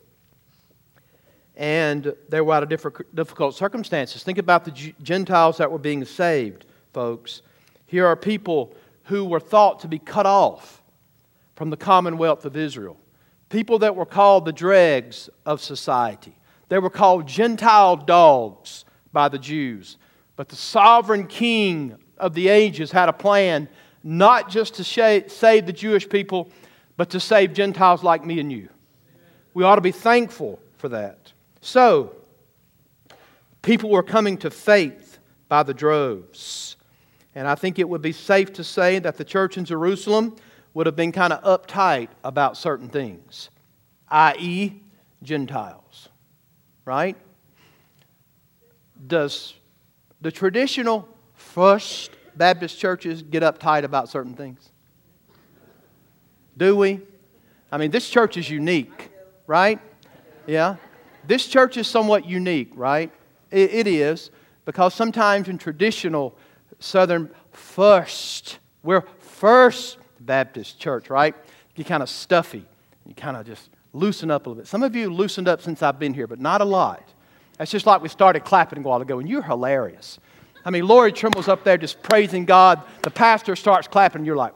And 1.58 2.14
they 2.30 2.40
were 2.40 2.54
out 2.54 2.64
of 2.64 2.70
difficult 3.14 3.56
circumstances. 3.56 4.24
Think 4.24 4.38
about 4.38 4.64
the 4.64 4.94
Gentiles 5.04 5.58
that 5.58 5.70
were 5.70 5.78
being 5.78 6.06
saved, 6.06 6.66
folks. 6.94 7.42
Here 7.88 8.08
are 8.08 8.16
people 8.16 8.74
who 9.04 9.26
were 9.26 9.42
thought 9.42 9.82
to 9.82 9.90
be 9.90 10.00
cut 10.00 10.26
off 10.26 10.82
from 11.58 11.70
the 11.70 11.78
commonwealth 11.78 12.46
of 12.46 12.56
Israel, 12.56 12.98
people 13.50 13.80
that 13.80 13.98
were 13.98 14.06
called 14.06 14.46
the 14.46 14.54
dregs 14.54 15.30
of 15.46 15.62
society. 15.62 16.38
They 16.70 16.80
were 16.80 16.90
called 16.90 17.28
Gentile 17.28 17.98
dogs 17.98 18.86
by 19.12 19.28
the 19.28 19.40
Jews. 19.40 19.98
But 20.38 20.48
the 20.48 20.56
sovereign 20.56 21.28
king 21.28 21.98
of 22.18 22.34
the 22.34 22.48
ages 22.48 22.92
had 22.92 23.10
a 23.10 23.14
plan 23.14 23.68
not 24.04 24.50
just 24.50 24.76
to 24.76 24.84
save 24.84 25.66
the 25.66 25.74
Jewish 25.74 26.08
people, 26.08 26.50
but 26.96 27.10
to 27.10 27.20
save 27.20 27.54
Gentiles 27.54 28.04
like 28.04 28.24
me 28.24 28.40
and 28.40 28.52
you. 28.52 28.70
We 29.54 29.64
ought 29.64 29.76
to 29.76 29.82
be 29.82 29.92
thankful 29.92 30.60
for 30.78 30.90
that. 30.90 31.34
So, 31.62 32.16
people 33.64 33.90
were 33.90 34.04
coming 34.04 34.38
to 34.38 34.52
faith 34.52 35.18
by 35.50 35.64
the 35.64 35.74
droves. 35.74 36.76
And 37.34 37.48
I 37.48 37.56
think 37.56 37.80
it 37.80 37.90
would 37.90 38.02
be 38.02 38.12
safe 38.12 38.54
to 38.54 38.64
say 38.64 39.00
that 39.00 39.18
the 39.18 39.26
church 39.26 39.58
in 39.58 39.66
Jerusalem 39.66 40.36
would 40.76 40.86
have 40.86 40.96
been 40.96 41.12
kind 41.12 41.34
of 41.34 41.42
uptight 41.44 42.10
about 42.24 42.58
certain 42.58 42.90
things, 42.90 43.50
i.e., 44.10 44.82
Gentiles. 45.24 46.10
Right? 46.86 47.18
Does 49.08 49.56
the 50.22 50.32
traditional 50.32 51.10
First 51.56 52.12
Baptist 52.36 52.78
churches 52.78 53.24
get 53.24 53.42
uptight 53.42 53.86
about 53.86 54.10
certain 54.10 54.34
things? 54.34 54.72
Do 56.58 56.76
we? 56.76 57.00
I 57.72 57.78
mean, 57.78 57.92
this 57.92 58.10
church 58.10 58.36
is 58.36 58.50
unique, 58.50 59.10
right? 59.48 59.80
Yeah. 60.48 60.76
This 61.26 61.48
church 61.48 61.78
is 61.78 61.88
somewhat 61.88 62.26
unique, 62.26 62.74
right? 62.76 63.10
it, 63.52 63.74
it 63.74 63.88
is, 63.88 64.32
because 64.66 64.94
sometimes 64.94 65.48
in 65.48 65.58
traditional 65.58 66.36
Southern 66.80 67.32
first, 67.54 68.60
we're 68.84 69.06
first 69.20 69.98
Baptist 70.20 70.78
church, 70.78 71.10
right? 71.10 71.36
You 71.78 71.86
kind 71.86 72.04
of 72.04 72.10
stuffy. 72.10 72.66
You 73.06 73.14
kind 73.16 73.38
of 73.38 73.46
just 73.46 73.70
loosen 73.94 74.30
up 74.30 74.46
a 74.46 74.50
little 74.50 74.62
bit. 74.62 74.68
Some 74.68 74.84
of 74.84 74.94
you 74.94 75.10
loosened 75.10 75.48
up 75.48 75.62
since 75.62 75.82
I've 75.82 76.00
been 76.00 76.14
here, 76.14 76.28
but 76.28 76.42
not 76.42 76.60
a 76.60 76.66
lot. 76.66 77.02
That's 77.58 77.72
just 77.72 77.86
like 77.86 78.02
we 78.02 78.10
started 78.10 78.44
clapping 78.44 78.80
a 78.80 78.82
while 78.82 79.02
ago, 79.02 79.20
and 79.20 79.30
you're 79.30 79.42
hilarious. 79.42 80.20
I 80.66 80.72
mean, 80.72 80.88
Lori 80.88 81.12
Trimble's 81.12 81.48
up 81.48 81.64
there 81.64 81.78
just 81.78 82.02
praising 82.02 82.44
God. 82.44 82.82
The 83.04 83.12
pastor 83.12 83.56
starts 83.56 83.88
clapping, 83.88 84.26
you're 84.26 84.36
like, 84.36 84.54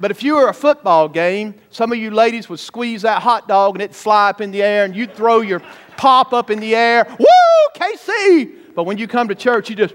But 0.00 0.10
if 0.10 0.22
you 0.22 0.36
were 0.36 0.48
a 0.48 0.54
football 0.54 1.08
game, 1.08 1.54
some 1.70 1.90
of 1.90 1.98
you 1.98 2.10
ladies 2.10 2.48
would 2.48 2.60
squeeze 2.60 3.02
that 3.02 3.20
hot 3.22 3.48
dog 3.48 3.74
and 3.74 3.82
it'd 3.82 3.96
fly 3.96 4.30
up 4.30 4.40
in 4.40 4.52
the 4.52 4.62
air, 4.62 4.84
and 4.84 4.94
you'd 4.94 5.14
throw 5.14 5.40
your 5.40 5.60
pop 5.96 6.32
up 6.32 6.50
in 6.50 6.60
the 6.60 6.76
air. 6.76 7.04
Woo, 7.18 7.26
KC! 7.74 8.74
But 8.76 8.84
when 8.84 8.98
you 8.98 9.08
come 9.08 9.26
to 9.28 9.34
church, 9.34 9.70
you 9.70 9.74
just, 9.74 9.94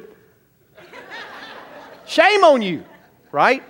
shame 2.06 2.44
on 2.44 2.62
you, 2.62 2.84
right? 3.32 3.63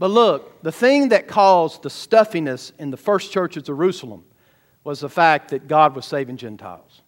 But 0.00 0.10
look, 0.10 0.62
the 0.62 0.72
thing 0.72 1.10
that 1.10 1.28
caused 1.28 1.82
the 1.82 1.90
stuffiness 1.90 2.72
in 2.78 2.90
the 2.90 2.96
first 2.96 3.30
church 3.30 3.56
of 3.56 3.64
Jerusalem 3.64 4.24
was 4.84 5.00
the 5.00 5.08
fact 5.08 5.50
that 5.50 5.68
God 5.68 5.94
was 5.94 6.06
saving 6.06 6.36
Gentiles. 6.36 7.02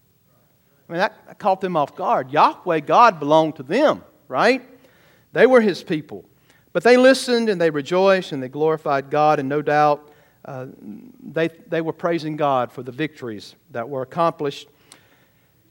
I 0.88 0.92
mean, 0.92 0.98
that, 0.98 1.14
that 1.26 1.38
caught 1.38 1.60
them 1.60 1.76
off 1.76 1.96
guard. 1.96 2.30
Yahweh, 2.30 2.80
God, 2.80 3.18
belonged 3.18 3.56
to 3.56 3.62
them, 3.62 4.02
right? 4.28 4.62
They 5.32 5.46
were 5.46 5.60
his 5.60 5.82
people. 5.82 6.24
But 6.72 6.82
they 6.82 6.96
listened 6.96 7.48
and 7.48 7.60
they 7.60 7.70
rejoiced 7.70 8.32
and 8.32 8.42
they 8.42 8.48
glorified 8.48 9.10
God, 9.10 9.38
and 9.38 9.48
no 9.48 9.62
doubt 9.62 10.10
uh, 10.44 10.66
they, 11.22 11.48
they 11.68 11.80
were 11.80 11.92
praising 11.92 12.36
God 12.36 12.72
for 12.72 12.82
the 12.82 12.92
victories 12.92 13.54
that 13.70 13.88
were 13.88 14.02
accomplished. 14.02 14.68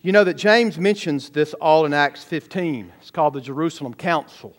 You 0.02 0.12
know 0.12 0.24
that 0.24 0.36
James 0.36 0.80
mentions 0.80 1.30
this 1.30 1.54
all 1.56 1.86
in 1.86 1.94
Acts 1.94 2.24
15. 2.24 2.92
It's 3.00 3.12
called 3.12 3.34
the 3.34 3.42
Jerusalem 3.42 3.94
Council. 3.94 4.56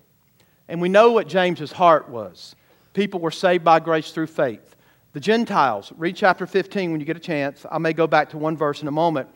And 0.68 0.80
we 0.80 0.88
know 0.88 1.10
what 1.12 1.26
James's 1.26 1.72
heart 1.72 2.08
was. 2.08 2.54
People 2.94 3.20
were 3.20 3.30
saved 3.30 3.64
by 3.64 3.80
grace 3.80 4.12
through 4.12 4.28
faith. 4.28 4.71
The 5.12 5.20
Gentiles, 5.20 5.92
read 5.98 6.16
chapter 6.16 6.46
15 6.46 6.90
when 6.90 6.98
you 7.00 7.04
get 7.04 7.18
a 7.18 7.20
chance. 7.20 7.66
I 7.70 7.76
may 7.76 7.92
go 7.92 8.06
back 8.06 8.30
to 8.30 8.38
one 8.38 8.56
verse 8.56 8.80
in 8.80 8.88
a 8.88 8.92
moment. 8.92 9.28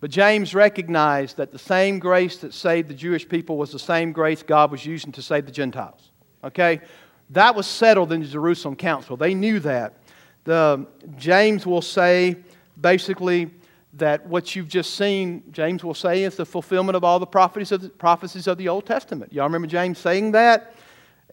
But 0.00 0.10
James 0.10 0.54
recognized 0.54 1.36
that 1.36 1.52
the 1.52 1.58
same 1.58 1.98
grace 1.98 2.38
that 2.38 2.54
saved 2.54 2.88
the 2.88 2.94
Jewish 2.94 3.28
people 3.28 3.58
was 3.58 3.70
the 3.70 3.78
same 3.78 4.12
grace 4.12 4.42
God 4.42 4.70
was 4.70 4.86
using 4.86 5.12
to 5.12 5.22
save 5.22 5.44
the 5.44 5.52
Gentiles. 5.52 6.12
Okay? 6.44 6.80
That 7.30 7.54
was 7.54 7.66
settled 7.66 8.10
in 8.12 8.20
the 8.20 8.26
Jerusalem 8.26 8.74
Council. 8.74 9.18
They 9.18 9.34
knew 9.34 9.60
that. 9.60 9.94
The, 10.44 10.86
James 11.18 11.66
will 11.66 11.82
say 11.82 12.36
basically 12.80 13.50
that 13.94 14.24
what 14.26 14.56
you've 14.56 14.68
just 14.68 14.94
seen, 14.94 15.42
James 15.50 15.84
will 15.84 15.92
say, 15.92 16.22
is 16.22 16.36
the 16.36 16.46
fulfillment 16.46 16.96
of 16.96 17.04
all 17.04 17.18
the 17.18 17.26
prophecies 17.26 17.72
of 17.72 17.82
the, 17.82 17.88
prophecies 17.90 18.46
of 18.46 18.56
the 18.56 18.68
Old 18.68 18.86
Testament. 18.86 19.30
Y'all 19.32 19.44
remember 19.44 19.66
James 19.66 19.98
saying 19.98 20.32
that? 20.32 20.74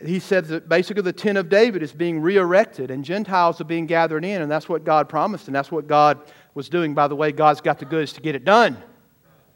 He 0.04 0.20
said 0.20 0.46
that 0.46 0.68
basically 0.68 1.04
the 1.04 1.14
tent 1.14 1.38
of 1.38 1.48
David 1.48 1.82
is 1.82 1.94
being 1.94 2.20
re 2.20 2.36
erected 2.36 2.92
and 2.92 3.04
Gentiles 3.04 3.62
are 3.62 3.66
being 3.66 3.86
gathered 3.86 4.26
in, 4.26 4.42
and 4.42 4.52
that's 4.52 4.68
what 4.68 4.84
God 4.84 5.08
promised, 5.08 5.48
and 5.48 5.56
that's 5.56 5.72
what 5.72 5.88
God 5.88 6.20
was 6.54 6.68
doing. 6.68 6.94
By 6.94 7.08
the 7.08 7.16
way, 7.16 7.32
God's 7.32 7.62
got 7.62 7.80
the 7.80 7.86
goods 7.86 8.12
to 8.14 8.22
get 8.22 8.36
it 8.36 8.44
done. 8.44 8.78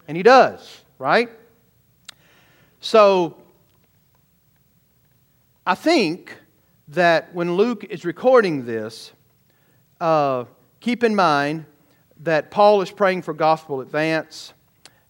And 0.08 0.15
He 0.15 0.24
does, 0.24 0.81
right? 0.98 1.29
So 2.79 3.36
I 5.65 5.75
think 5.75 6.38
that 6.89 7.34
when 7.36 7.55
Luke 7.55 7.84
is 7.89 8.05
recording 8.05 8.65
this, 8.65 9.12
uh, 10.00 10.46
keep 10.79 11.03
in 11.03 11.15
mind 11.15 11.65
that 12.22 12.50
Paul 12.50 12.81
is 12.81 12.91
praying 12.91 13.24
for 13.24 13.34
gospel 13.34 13.81
advance, 13.81 14.53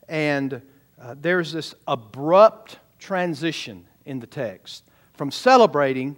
and 0.07 0.59
uh, 0.99 1.15
there's 1.21 1.51
this 1.51 1.75
abrupt 1.87 2.79
transition 2.97 3.85
in 4.05 4.19
the 4.19 4.27
text 4.27 4.88
from 5.19 5.31
celebrating 5.31 6.15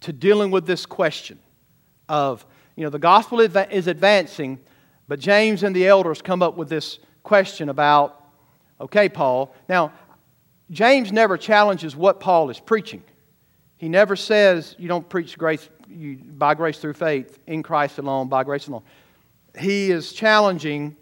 to 0.00 0.12
dealing 0.12 0.50
with 0.50 0.66
this 0.66 0.84
question 0.84 1.38
of, 2.10 2.44
you 2.76 2.84
know, 2.84 2.90
the 2.90 2.98
gospel 2.98 3.40
is 3.40 3.86
advancing, 3.86 4.58
but 5.08 5.18
James 5.18 5.62
and 5.62 5.74
the 5.74 5.88
elders 5.88 6.20
come 6.20 6.42
up 6.42 6.54
with 6.54 6.68
this 6.68 6.98
question 7.22 7.70
about, 7.70 8.22
okay, 8.78 9.08
Paul. 9.08 9.54
Now, 9.66 9.92
James 10.70 11.10
never 11.10 11.38
challenges 11.38 11.96
what 11.96 12.20
Paul 12.20 12.50
is 12.50 12.60
preaching. 12.60 13.02
He 13.78 13.88
never 13.88 14.14
says 14.14 14.76
you 14.78 14.88
don't 14.88 15.08
preach 15.08 15.38
grace 15.38 15.66
you, 15.88 16.16
by 16.16 16.52
grace 16.52 16.76
through 16.76 16.92
faith 16.92 17.38
in 17.46 17.62
Christ 17.62 17.96
alone, 17.96 18.28
by 18.28 18.44
grace 18.44 18.68
alone. 18.68 18.82
He 19.58 19.90
is 19.90 20.12
challenging 20.12 20.96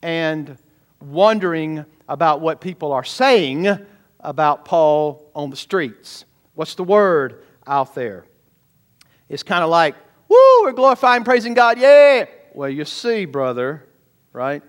and 0.00 0.56
wondering 1.02 1.84
about 2.08 2.40
what 2.40 2.62
people 2.62 2.92
are 2.92 3.04
saying 3.04 3.78
about 4.20 4.64
Paul 4.64 5.30
on 5.34 5.50
the 5.50 5.56
streets. 5.56 6.24
What's 6.58 6.74
the 6.74 6.82
word 6.82 7.44
out 7.68 7.94
there? 7.94 8.24
It's 9.28 9.44
kind 9.44 9.62
of 9.62 9.70
like, 9.70 9.94
woo, 10.28 10.62
we're 10.62 10.72
glorifying, 10.72 11.22
praising 11.22 11.54
God, 11.54 11.78
yeah. 11.78 12.24
Well, 12.52 12.68
you 12.68 12.84
see, 12.84 13.26
brother, 13.26 13.86
right? 14.32 14.60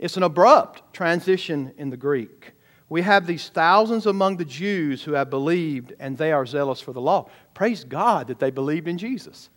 It's 0.00 0.16
an 0.16 0.24
abrupt 0.24 0.92
transition 0.92 1.74
in 1.78 1.90
the 1.90 1.96
Greek. 1.96 2.54
We 2.88 3.02
have 3.02 3.24
these 3.28 3.50
thousands 3.50 4.06
among 4.06 4.38
the 4.38 4.44
Jews 4.44 5.04
who 5.04 5.12
have 5.12 5.30
believed 5.30 5.94
and 6.00 6.18
they 6.18 6.32
are 6.32 6.44
zealous 6.44 6.80
for 6.80 6.92
the 6.92 7.00
law. 7.00 7.28
Praise 7.54 7.84
God 7.84 8.26
that 8.26 8.40
they 8.40 8.50
believed 8.50 8.88
in 8.88 8.98
Jesus 8.98 9.48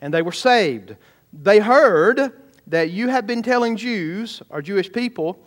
and 0.00 0.12
they 0.12 0.22
were 0.22 0.32
saved. 0.32 0.96
They 1.32 1.60
heard 1.60 2.32
that 2.66 2.90
you 2.90 3.10
have 3.10 3.28
been 3.28 3.44
telling 3.44 3.76
Jews 3.76 4.42
or 4.50 4.60
Jewish 4.60 4.90
people 4.90 5.38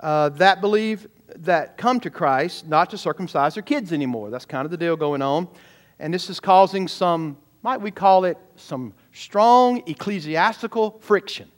uh, 0.00 0.30
that 0.30 0.62
believe 0.62 1.06
that 1.38 1.76
come 1.76 2.00
to 2.00 2.10
Christ 2.10 2.66
not 2.66 2.90
to 2.90 2.98
circumcise 2.98 3.54
their 3.54 3.62
kids 3.62 3.92
anymore. 3.92 4.30
That's 4.30 4.44
kind 4.44 4.64
of 4.64 4.70
the 4.70 4.76
deal 4.76 4.96
going 4.96 5.22
on. 5.22 5.48
And 5.98 6.12
this 6.12 6.30
is 6.30 6.40
causing 6.40 6.88
some, 6.88 7.36
might 7.62 7.80
we 7.80 7.90
call 7.90 8.24
it, 8.24 8.38
some 8.56 8.94
strong 9.12 9.82
ecclesiastical 9.86 10.98
friction, 11.00 11.50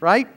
right? 0.00 0.28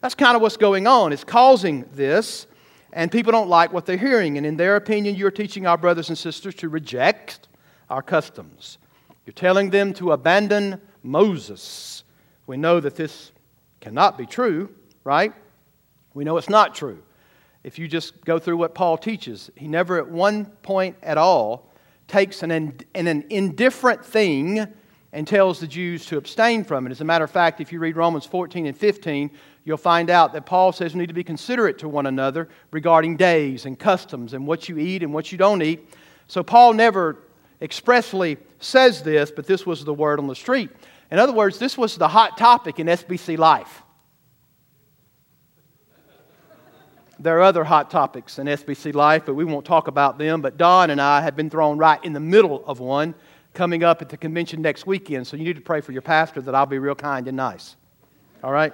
That's 0.00 0.14
kind 0.14 0.36
of 0.36 0.42
what's 0.42 0.56
going 0.56 0.86
on. 0.86 1.12
It's 1.12 1.24
causing 1.24 1.84
this 1.92 2.46
and 2.92 3.12
people 3.12 3.32
don't 3.32 3.48
like 3.48 3.72
what 3.72 3.86
they're 3.86 3.96
hearing. 3.96 4.38
And 4.38 4.46
in 4.46 4.56
their 4.56 4.76
opinion, 4.76 5.14
you're 5.16 5.30
teaching 5.30 5.66
our 5.66 5.76
brothers 5.76 6.08
and 6.08 6.16
sisters 6.16 6.54
to 6.56 6.68
reject 6.68 7.48
our 7.90 8.02
customs. 8.02 8.78
You're 9.26 9.34
telling 9.34 9.70
them 9.70 9.92
to 9.94 10.12
abandon 10.12 10.80
Moses. 11.02 12.04
We 12.46 12.56
know 12.56 12.80
that 12.80 12.96
this 12.96 13.32
cannot 13.80 14.16
be 14.16 14.26
true, 14.26 14.70
right? 15.04 15.32
We 16.14 16.24
know 16.24 16.36
it's 16.38 16.48
not 16.48 16.74
true. 16.74 17.02
If 17.64 17.78
you 17.78 17.88
just 17.88 18.24
go 18.24 18.38
through 18.38 18.56
what 18.56 18.74
Paul 18.74 18.96
teaches, 18.96 19.50
he 19.56 19.68
never 19.68 19.98
at 19.98 20.08
one 20.08 20.46
point 20.62 20.96
at 21.02 21.18
all 21.18 21.70
takes 22.06 22.42
an, 22.42 22.50
an 22.94 23.24
indifferent 23.28 24.04
thing 24.04 24.66
and 25.12 25.26
tells 25.26 25.58
the 25.58 25.66
Jews 25.66 26.06
to 26.06 26.18
abstain 26.18 26.64
from 26.64 26.86
it. 26.86 26.90
As 26.90 27.00
a 27.00 27.04
matter 27.04 27.24
of 27.24 27.30
fact, 27.30 27.60
if 27.60 27.72
you 27.72 27.78
read 27.78 27.96
Romans 27.96 28.26
14 28.26 28.66
and 28.66 28.76
15, 28.76 29.30
you'll 29.64 29.76
find 29.76 30.10
out 30.10 30.32
that 30.34 30.46
Paul 30.46 30.72
says 30.72 30.94
we 30.94 31.00
need 31.00 31.08
to 31.08 31.14
be 31.14 31.24
considerate 31.24 31.78
to 31.78 31.88
one 31.88 32.06
another 32.06 32.48
regarding 32.70 33.16
days 33.16 33.66
and 33.66 33.78
customs 33.78 34.34
and 34.34 34.46
what 34.46 34.68
you 34.68 34.78
eat 34.78 35.02
and 35.02 35.12
what 35.12 35.32
you 35.32 35.38
don't 35.38 35.62
eat. 35.62 35.88
So 36.26 36.42
Paul 36.42 36.74
never 36.74 37.18
expressly 37.60 38.36
says 38.60 39.02
this, 39.02 39.30
but 39.30 39.46
this 39.46 39.66
was 39.66 39.84
the 39.84 39.94
word 39.94 40.18
on 40.18 40.26
the 40.26 40.34
street. 40.34 40.70
In 41.10 41.18
other 41.18 41.32
words, 41.32 41.58
this 41.58 41.76
was 41.78 41.96
the 41.96 42.08
hot 42.08 42.36
topic 42.36 42.78
in 42.78 42.86
SBC 42.86 43.38
life. 43.38 43.82
There 47.20 47.36
are 47.38 47.42
other 47.42 47.64
hot 47.64 47.90
topics 47.90 48.38
in 48.38 48.46
SBC 48.46 48.94
life, 48.94 49.24
but 49.26 49.34
we 49.34 49.44
won't 49.44 49.64
talk 49.64 49.88
about 49.88 50.18
them. 50.18 50.40
But 50.40 50.56
Don 50.56 50.90
and 50.90 51.00
I 51.00 51.20
have 51.20 51.34
been 51.34 51.50
thrown 51.50 51.76
right 51.76 52.02
in 52.04 52.12
the 52.12 52.20
middle 52.20 52.64
of 52.64 52.78
one 52.78 53.14
coming 53.54 53.82
up 53.82 54.00
at 54.02 54.08
the 54.08 54.16
convention 54.16 54.62
next 54.62 54.86
weekend. 54.86 55.26
So 55.26 55.36
you 55.36 55.44
need 55.44 55.56
to 55.56 55.62
pray 55.62 55.80
for 55.80 55.90
your 55.90 56.02
pastor 56.02 56.40
that 56.42 56.54
I'll 56.54 56.66
be 56.66 56.78
real 56.78 56.94
kind 56.94 57.26
and 57.26 57.36
nice. 57.36 57.74
All 58.44 58.52
right? 58.52 58.72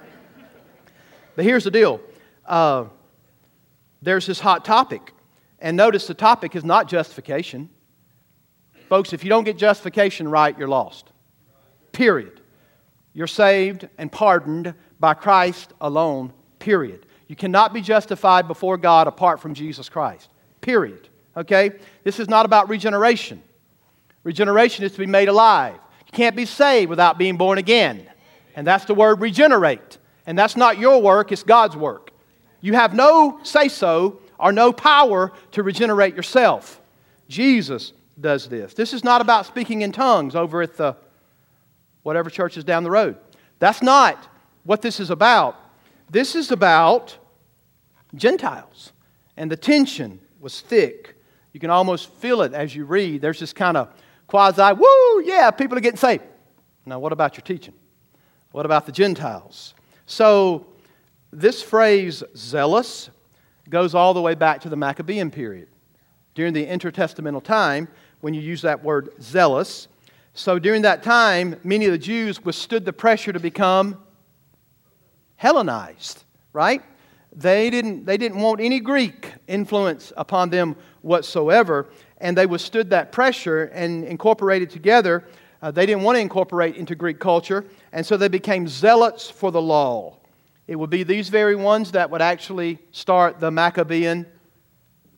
But 1.35 1.43
here's 1.43 1.63
the 1.63 1.71
deal 1.71 2.01
uh, 2.45 2.85
there's 4.01 4.27
this 4.27 4.39
hot 4.39 4.63
topic. 4.63 5.11
And 5.59 5.75
notice 5.75 6.05
the 6.05 6.13
topic 6.13 6.55
is 6.55 6.63
not 6.63 6.87
justification. 6.87 7.69
Folks, 8.89 9.13
if 9.13 9.23
you 9.23 9.29
don't 9.29 9.45
get 9.45 9.57
justification 9.57 10.27
right, 10.27 10.55
you're 10.57 10.67
lost. 10.67 11.11
Period. 11.91 12.41
You're 13.13 13.25
saved 13.25 13.87
and 13.97 14.11
pardoned 14.11 14.75
by 14.99 15.15
Christ 15.15 15.73
alone. 15.81 16.33
Period. 16.59 17.04
You 17.27 17.35
cannot 17.35 17.73
be 17.73 17.81
justified 17.81 18.47
before 18.47 18.77
God 18.77 19.07
apart 19.07 19.39
from 19.39 19.53
Jesus 19.53 19.89
Christ. 19.89 20.29
Period. 20.61 21.09
Okay? 21.35 21.71
This 22.03 22.19
is 22.19 22.29
not 22.29 22.45
about 22.45 22.69
regeneration. 22.69 23.41
Regeneration 24.23 24.85
is 24.85 24.91
to 24.93 24.99
be 24.99 25.05
made 25.05 25.27
alive. 25.27 25.75
You 26.05 26.11
can't 26.11 26.35
be 26.35 26.45
saved 26.45 26.89
without 26.89 27.17
being 27.17 27.37
born 27.37 27.57
again. 27.57 28.07
And 28.55 28.65
that's 28.65 28.85
the 28.85 28.93
word 28.93 29.21
regenerate. 29.21 29.97
And 30.25 30.37
that's 30.37 30.55
not 30.55 30.79
your 30.79 31.01
work, 31.01 31.31
it's 31.31 31.43
God's 31.43 31.75
work. 31.75 32.11
You 32.61 32.73
have 32.73 32.93
no 32.93 33.39
say 33.43 33.67
so 33.67 34.19
or 34.39 34.51
no 34.51 34.73
power 34.73 35.31
to 35.51 35.63
regenerate 35.63 36.15
yourself. 36.15 36.81
Jesus 37.27 37.93
does 38.19 38.47
this. 38.47 38.73
This 38.73 38.93
is 38.93 39.03
not 39.03 39.21
about 39.21 39.45
speaking 39.45 39.81
in 39.81 39.91
tongues 39.91 40.35
over 40.35 40.61
at 40.61 40.77
the 40.77 40.95
whatever 42.03 42.29
church 42.29 42.57
is 42.57 42.63
down 42.63 42.83
the 42.83 42.91
road. 42.91 43.17
That's 43.59 43.81
not 43.81 44.27
what 44.63 44.81
this 44.81 44.99
is 44.99 45.09
about. 45.09 45.59
This 46.09 46.35
is 46.35 46.51
about 46.51 47.17
Gentiles. 48.15 48.93
And 49.37 49.51
the 49.51 49.57
tension 49.57 50.19
was 50.39 50.61
thick. 50.61 51.15
You 51.53 51.59
can 51.59 51.69
almost 51.69 52.11
feel 52.15 52.41
it 52.41 52.53
as 52.53 52.75
you 52.75 52.85
read. 52.85 53.21
There's 53.21 53.39
this 53.39 53.53
kind 53.53 53.77
of 53.77 53.89
quasi, 54.27 54.73
woo, 54.73 55.23
yeah, 55.23 55.51
people 55.51 55.77
are 55.77 55.81
getting 55.81 55.97
saved. 55.97 56.23
Now, 56.85 56.99
what 56.99 57.11
about 57.11 57.35
your 57.35 57.43
teaching? 57.43 57.73
What 58.51 58.65
about 58.65 58.85
the 58.85 58.91
Gentiles? 58.91 59.73
So, 60.05 60.67
this 61.31 61.61
phrase, 61.61 62.23
zealous, 62.35 63.09
goes 63.69 63.95
all 63.95 64.13
the 64.13 64.21
way 64.21 64.35
back 64.35 64.61
to 64.61 64.69
the 64.69 64.75
Maccabean 64.75 65.31
period. 65.31 65.67
During 66.35 66.53
the 66.53 66.65
intertestamental 66.65 67.43
time, 67.43 67.87
when 68.21 68.33
you 68.33 68.41
use 68.41 68.61
that 68.61 68.83
word 68.83 69.09
zealous. 69.21 69.87
So, 70.33 70.59
during 70.59 70.83
that 70.83 71.03
time, 71.03 71.59
many 71.63 71.85
of 71.85 71.91
the 71.91 71.97
Jews 71.97 72.43
withstood 72.43 72.85
the 72.85 72.93
pressure 72.93 73.33
to 73.33 73.39
become 73.39 73.97
Hellenized, 75.45 76.23
right? 76.53 76.81
They 77.31 77.69
didn't, 77.69 78.03
they 78.03 78.17
didn't 78.17 78.39
want 78.39 78.59
any 78.59 78.79
Greek 78.79 79.31
influence 79.47 80.11
upon 80.17 80.49
them 80.49 80.75
whatsoever, 81.03 81.87
and 82.17 82.35
they 82.35 82.47
withstood 82.47 82.89
that 82.89 83.11
pressure 83.11 83.65
and 83.65 84.05
incorporated 84.05 84.71
together. 84.71 85.23
Uh, 85.61 85.69
they 85.69 85.85
didn't 85.85 86.01
want 86.01 86.15
to 86.15 86.19
incorporate 86.19 86.77
into 86.77 86.95
Greek 86.95 87.19
culture, 87.19 87.63
and 87.91 88.03
so 88.03 88.17
they 88.17 88.27
became 88.27 88.67
zealots 88.67 89.29
for 89.29 89.51
the 89.51 89.61
law. 89.61 90.17
It 90.65 90.77
would 90.77 90.89
be 90.89 91.03
these 91.03 91.29
very 91.29 91.55
ones 91.55 91.91
that 91.91 92.09
would 92.09 92.23
actually 92.23 92.79
start 92.89 93.39
the 93.39 93.51
Maccabean 93.51 94.25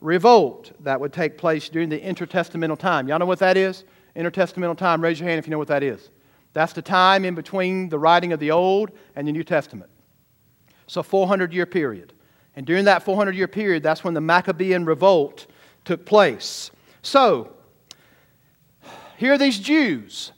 revolt 0.02 0.72
that 0.80 1.00
would 1.00 1.14
take 1.14 1.38
place 1.38 1.70
during 1.70 1.88
the 1.88 1.98
intertestamental 1.98 2.76
time. 2.76 3.08
Y'all 3.08 3.18
know 3.18 3.24
what 3.24 3.38
that 3.38 3.56
is? 3.56 3.84
Intertestamental 4.14 4.76
time. 4.76 5.00
Raise 5.00 5.20
your 5.20 5.26
hand 5.30 5.38
if 5.38 5.46
you 5.46 5.52
know 5.52 5.58
what 5.58 5.68
that 5.68 5.82
is. 5.82 6.10
That's 6.52 6.74
the 6.74 6.82
time 6.82 7.24
in 7.24 7.34
between 7.34 7.88
the 7.88 7.98
writing 7.98 8.34
of 8.34 8.40
the 8.40 8.50
Old 8.50 8.90
and 9.16 9.26
the 9.26 9.32
New 9.32 9.42
Testament. 9.42 9.88
So, 10.88 11.02
400 11.02 11.52
year 11.52 11.66
period. 11.66 12.12
And 12.56 12.66
during 12.66 12.86
that 12.86 13.04
400 13.04 13.36
year 13.36 13.46
period, 13.46 13.84
that's 13.84 14.02
when 14.02 14.14
the 14.14 14.20
Maccabean 14.20 14.84
revolt 14.84 15.46
took 15.84 16.04
place. 16.04 16.72
So, 17.02 17.52
here 19.16 19.34
are 19.34 19.38
these 19.38 19.58
Jews, 19.58 20.32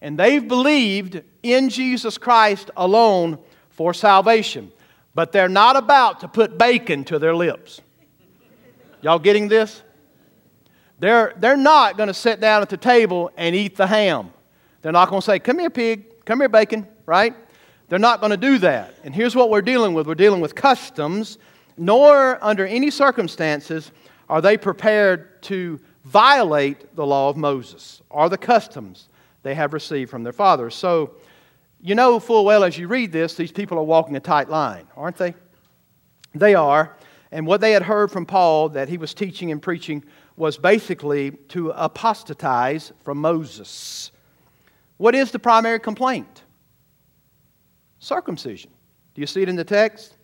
and 0.00 0.18
they've 0.18 0.46
believed 0.46 1.22
in 1.42 1.68
Jesus 1.68 2.18
Christ 2.18 2.70
alone 2.76 3.38
for 3.70 3.94
salvation, 3.94 4.72
but 5.14 5.32
they're 5.32 5.48
not 5.48 5.76
about 5.76 6.20
to 6.20 6.28
put 6.28 6.58
bacon 6.58 7.04
to 7.04 7.18
their 7.18 7.34
lips. 7.34 7.80
Y'all 9.00 9.18
getting 9.18 9.48
this? 9.48 9.82
They're, 10.98 11.34
they're 11.36 11.56
not 11.56 11.96
going 11.96 12.08
to 12.08 12.14
sit 12.14 12.40
down 12.40 12.62
at 12.62 12.68
the 12.68 12.76
table 12.76 13.30
and 13.36 13.54
eat 13.54 13.76
the 13.76 13.86
ham. 13.86 14.30
They're 14.82 14.92
not 14.92 15.08
going 15.08 15.20
to 15.20 15.24
say, 15.24 15.38
Come 15.38 15.58
here, 15.58 15.70
pig. 15.70 16.24
Come 16.24 16.40
here, 16.40 16.48
bacon, 16.48 16.86
right? 17.06 17.34
They're 17.88 17.98
not 17.98 18.20
going 18.20 18.30
to 18.30 18.36
do 18.36 18.58
that. 18.58 18.94
And 19.04 19.14
here's 19.14 19.36
what 19.36 19.50
we're 19.50 19.62
dealing 19.62 19.94
with 19.94 20.06
we're 20.06 20.14
dealing 20.14 20.40
with 20.40 20.54
customs, 20.54 21.38
nor 21.76 22.42
under 22.42 22.66
any 22.66 22.90
circumstances 22.90 23.92
are 24.28 24.40
they 24.40 24.56
prepared 24.56 25.42
to 25.44 25.80
violate 26.04 26.94
the 26.96 27.06
law 27.06 27.28
of 27.28 27.36
Moses 27.36 28.02
or 28.10 28.28
the 28.28 28.38
customs 28.38 29.08
they 29.42 29.54
have 29.54 29.72
received 29.72 30.10
from 30.10 30.24
their 30.24 30.32
fathers. 30.32 30.74
So, 30.74 31.14
you 31.80 31.94
know 31.94 32.18
full 32.18 32.44
well 32.44 32.64
as 32.64 32.76
you 32.76 32.88
read 32.88 33.12
this, 33.12 33.34
these 33.34 33.52
people 33.52 33.78
are 33.78 33.84
walking 33.84 34.16
a 34.16 34.20
tight 34.20 34.48
line, 34.48 34.86
aren't 34.96 35.16
they? 35.16 35.34
They 36.34 36.54
are. 36.54 36.96
And 37.30 37.46
what 37.46 37.60
they 37.60 37.72
had 37.72 37.82
heard 37.82 38.10
from 38.10 38.26
Paul 38.26 38.70
that 38.70 38.88
he 38.88 38.98
was 38.98 39.14
teaching 39.14 39.52
and 39.52 39.60
preaching 39.60 40.04
was 40.36 40.58
basically 40.58 41.32
to 41.48 41.70
apostatize 41.70 42.92
from 43.04 43.18
Moses. 43.18 44.10
What 44.96 45.14
is 45.14 45.30
the 45.30 45.38
primary 45.38 45.80
complaint? 45.80 46.35
Circumcision. 48.06 48.70
Do 49.14 49.20
you 49.20 49.26
see 49.26 49.42
it 49.42 49.48
in 49.48 49.56
the 49.56 49.64
text? 49.64 50.16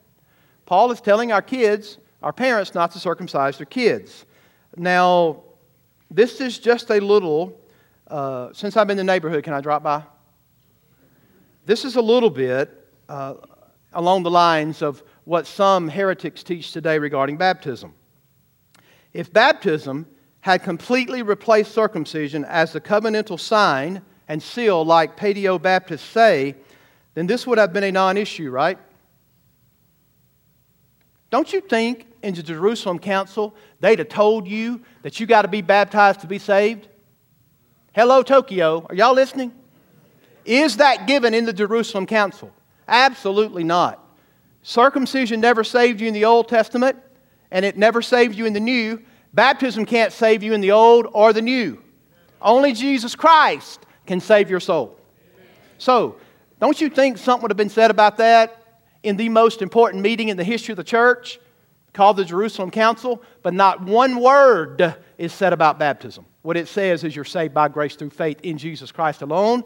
Paul 0.66 0.92
is 0.92 1.00
telling 1.00 1.32
our 1.32 1.42
kids, 1.42 1.98
our 2.22 2.32
parents, 2.32 2.76
not 2.76 2.92
to 2.92 3.00
circumcise 3.00 3.58
their 3.58 3.66
kids. 3.66 4.24
Now, 4.76 5.42
this 6.08 6.40
is 6.40 6.60
just 6.60 6.90
a 6.90 7.00
little, 7.00 7.60
uh, 8.06 8.50
since 8.52 8.76
I'm 8.76 8.88
in 8.90 8.96
the 8.96 9.02
neighborhood, 9.02 9.42
can 9.42 9.52
I 9.52 9.60
drop 9.60 9.82
by? 9.82 10.04
This 11.66 11.84
is 11.84 11.96
a 11.96 12.00
little 12.00 12.30
bit 12.30 12.88
uh, 13.08 13.34
along 13.94 14.22
the 14.22 14.30
lines 14.30 14.80
of 14.80 15.02
what 15.24 15.44
some 15.44 15.88
heretics 15.88 16.44
teach 16.44 16.70
today 16.70 17.00
regarding 17.00 17.36
baptism. 17.36 17.94
If 19.12 19.32
baptism 19.32 20.06
had 20.38 20.62
completely 20.62 21.22
replaced 21.22 21.72
circumcision 21.72 22.44
as 22.44 22.72
the 22.72 22.80
covenantal 22.80 23.40
sign 23.40 24.02
and 24.28 24.40
seal, 24.40 24.84
like 24.84 25.16
paedobaptists 25.16 25.98
say, 25.98 26.54
then 27.14 27.26
this 27.26 27.46
would 27.46 27.58
have 27.58 27.72
been 27.72 27.84
a 27.84 27.92
non 27.92 28.16
issue, 28.16 28.50
right? 28.50 28.78
Don't 31.30 31.52
you 31.52 31.60
think 31.60 32.06
in 32.22 32.34
the 32.34 32.42
Jerusalem 32.42 32.98
Council 32.98 33.54
they'd 33.80 33.98
have 33.98 34.08
told 34.08 34.46
you 34.46 34.82
that 35.02 35.18
you 35.18 35.26
got 35.26 35.42
to 35.42 35.48
be 35.48 35.62
baptized 35.62 36.20
to 36.20 36.26
be 36.26 36.38
saved? 36.38 36.88
Hello, 37.94 38.22
Tokyo. 38.22 38.86
Are 38.88 38.94
y'all 38.94 39.14
listening? 39.14 39.52
Is 40.44 40.78
that 40.78 41.06
given 41.06 41.34
in 41.34 41.44
the 41.44 41.52
Jerusalem 41.52 42.06
Council? 42.06 42.52
Absolutely 42.88 43.64
not. 43.64 43.98
Circumcision 44.62 45.40
never 45.40 45.64
saved 45.64 46.00
you 46.00 46.08
in 46.08 46.14
the 46.14 46.24
Old 46.24 46.48
Testament, 46.48 46.96
and 47.50 47.64
it 47.64 47.76
never 47.76 48.02
saved 48.02 48.34
you 48.34 48.46
in 48.46 48.52
the 48.52 48.60
New. 48.60 49.02
Baptism 49.34 49.86
can't 49.86 50.12
save 50.12 50.42
you 50.42 50.52
in 50.52 50.60
the 50.60 50.72
Old 50.72 51.06
or 51.12 51.32
the 51.32 51.42
New. 51.42 51.82
Only 52.40 52.72
Jesus 52.72 53.14
Christ 53.14 53.80
can 54.06 54.20
save 54.20 54.50
your 54.50 54.60
soul. 54.60 54.98
So, 55.78 56.16
don't 56.62 56.80
you 56.80 56.88
think 56.88 57.18
something 57.18 57.42
would 57.42 57.50
have 57.50 57.56
been 57.56 57.68
said 57.68 57.90
about 57.90 58.18
that 58.18 58.56
in 59.02 59.16
the 59.16 59.28
most 59.28 59.62
important 59.62 60.00
meeting 60.00 60.28
in 60.28 60.36
the 60.36 60.44
history 60.44 60.70
of 60.70 60.76
the 60.76 60.84
church 60.84 61.40
called 61.92 62.16
the 62.16 62.24
Jerusalem 62.24 62.70
Council? 62.70 63.20
But 63.42 63.52
not 63.52 63.82
one 63.82 64.20
word 64.20 64.94
is 65.18 65.32
said 65.32 65.52
about 65.52 65.80
baptism. 65.80 66.24
What 66.42 66.56
it 66.56 66.68
says 66.68 67.02
is 67.02 67.16
you're 67.16 67.24
saved 67.24 67.52
by 67.52 67.66
grace 67.66 67.96
through 67.96 68.10
faith 68.10 68.38
in 68.44 68.58
Jesus 68.58 68.92
Christ 68.92 69.22
alone. 69.22 69.64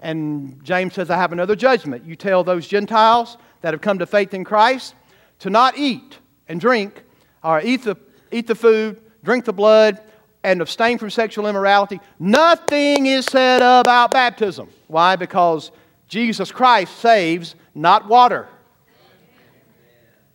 And 0.00 0.62
James 0.62 0.92
says, 0.92 1.08
I 1.08 1.16
have 1.16 1.32
another 1.32 1.56
judgment. 1.56 2.04
You 2.04 2.14
tell 2.14 2.44
those 2.44 2.68
Gentiles 2.68 3.38
that 3.62 3.72
have 3.72 3.80
come 3.80 3.98
to 4.00 4.06
faith 4.06 4.34
in 4.34 4.44
Christ 4.44 4.94
to 5.38 5.48
not 5.48 5.78
eat 5.78 6.18
and 6.46 6.60
drink, 6.60 7.04
or 7.42 7.62
eat 7.62 7.84
the, 7.84 7.96
eat 8.30 8.48
the 8.48 8.54
food, 8.54 9.00
drink 9.22 9.46
the 9.46 9.52
blood, 9.54 9.98
and 10.42 10.60
abstain 10.60 10.98
from 10.98 11.08
sexual 11.08 11.46
immorality. 11.46 12.02
Nothing 12.18 13.06
is 13.06 13.24
said 13.24 13.62
about 13.62 14.10
baptism. 14.10 14.68
Why? 14.88 15.16
Because 15.16 15.70
Jesus 16.08 16.52
Christ 16.52 16.96
saves, 16.98 17.54
not 17.74 18.08
water. 18.08 18.48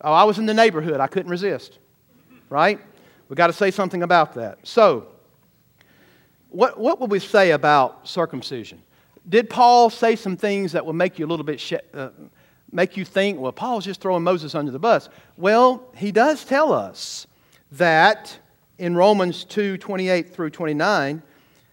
Oh, 0.00 0.12
I 0.12 0.24
was 0.24 0.38
in 0.38 0.46
the 0.46 0.54
neighborhood. 0.54 1.00
I 1.00 1.06
couldn't 1.06 1.30
resist. 1.30 1.78
Right? 2.48 2.80
We've 3.28 3.36
got 3.36 3.48
to 3.48 3.52
say 3.52 3.70
something 3.70 4.02
about 4.02 4.34
that. 4.34 4.58
So, 4.64 5.06
what, 6.48 6.78
what 6.78 7.00
would 7.00 7.10
we 7.10 7.20
say 7.20 7.52
about 7.52 8.08
circumcision? 8.08 8.82
did 9.28 9.50
Paul 9.50 9.90
say 9.90 10.16
some 10.16 10.36
things 10.36 10.72
that 10.72 10.84
would 10.84 10.96
make 10.96 11.18
you 11.18 11.26
a 11.26 11.28
little 11.28 11.44
bit, 11.44 11.60
sh- 11.60 11.74
uh, 11.94 12.10
make 12.72 12.96
you 12.96 13.04
think, 13.04 13.38
well, 13.38 13.52
Paul's 13.52 13.84
just 13.84 14.00
throwing 14.00 14.22
Moses 14.22 14.54
under 14.54 14.72
the 14.72 14.78
bus? 14.78 15.08
Well, 15.36 15.88
he 15.96 16.12
does 16.12 16.44
tell 16.44 16.72
us 16.72 17.26
that 17.72 18.38
in 18.78 18.96
Romans 18.96 19.44
2 19.44 19.76
28 19.78 20.34
through 20.34 20.50
29, 20.50 21.22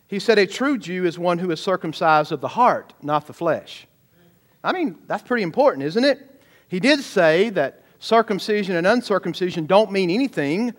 he 0.07 0.19
said, 0.19 0.39
A 0.39 0.47
true 0.47 0.77
Jew 0.77 1.05
is 1.05 1.19
one 1.19 1.37
who 1.37 1.51
is 1.51 1.59
circumcised 1.59 2.31
of 2.31 2.41
the 2.41 2.47
heart, 2.47 2.93
not 3.01 3.27
the 3.27 3.33
flesh. 3.33 3.87
I 4.63 4.73
mean, 4.73 4.97
that's 5.07 5.23
pretty 5.23 5.43
important, 5.43 5.83
isn't 5.83 6.03
it? 6.03 6.41
He 6.67 6.79
did 6.79 7.01
say 7.01 7.49
that 7.51 7.83
circumcision 7.99 8.75
and 8.75 8.87
uncircumcision 8.87 9.65
don't 9.65 9.91
mean 9.91 10.09
anything, 10.09 10.73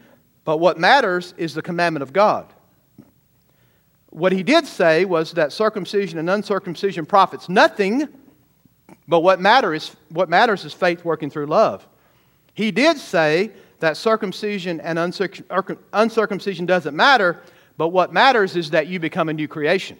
but 0.44 0.58
what 0.58 0.78
matters 0.78 1.34
is 1.36 1.54
the 1.54 1.62
commandment 1.62 2.02
of 2.02 2.12
God. 2.12 2.52
What 4.10 4.32
he 4.32 4.42
did 4.42 4.66
say 4.66 5.04
was 5.04 5.32
that 5.32 5.52
circumcision 5.52 6.18
and 6.18 6.30
uncircumcision 6.30 7.06
profits 7.06 7.48
nothing, 7.48 8.08
but 9.06 9.20
what, 9.20 9.40
matter 9.40 9.74
is, 9.74 9.94
what 10.08 10.28
matters 10.28 10.64
is 10.64 10.72
faith 10.72 11.04
working 11.04 11.30
through 11.30 11.46
love. 11.46 11.86
He 12.54 12.70
did 12.70 12.96
say 12.96 13.52
that 13.80 13.96
circumcision 13.96 14.80
and 14.80 14.98
uncircumcision 14.98 16.66
doesn't 16.66 16.96
matter, 16.96 17.42
but 17.78 17.88
what 17.88 18.12
matters 18.12 18.56
is 18.56 18.70
that 18.70 18.88
you 18.88 19.00
become 19.00 19.30
a 19.30 19.32
new 19.32 19.48
creation. 19.48 19.98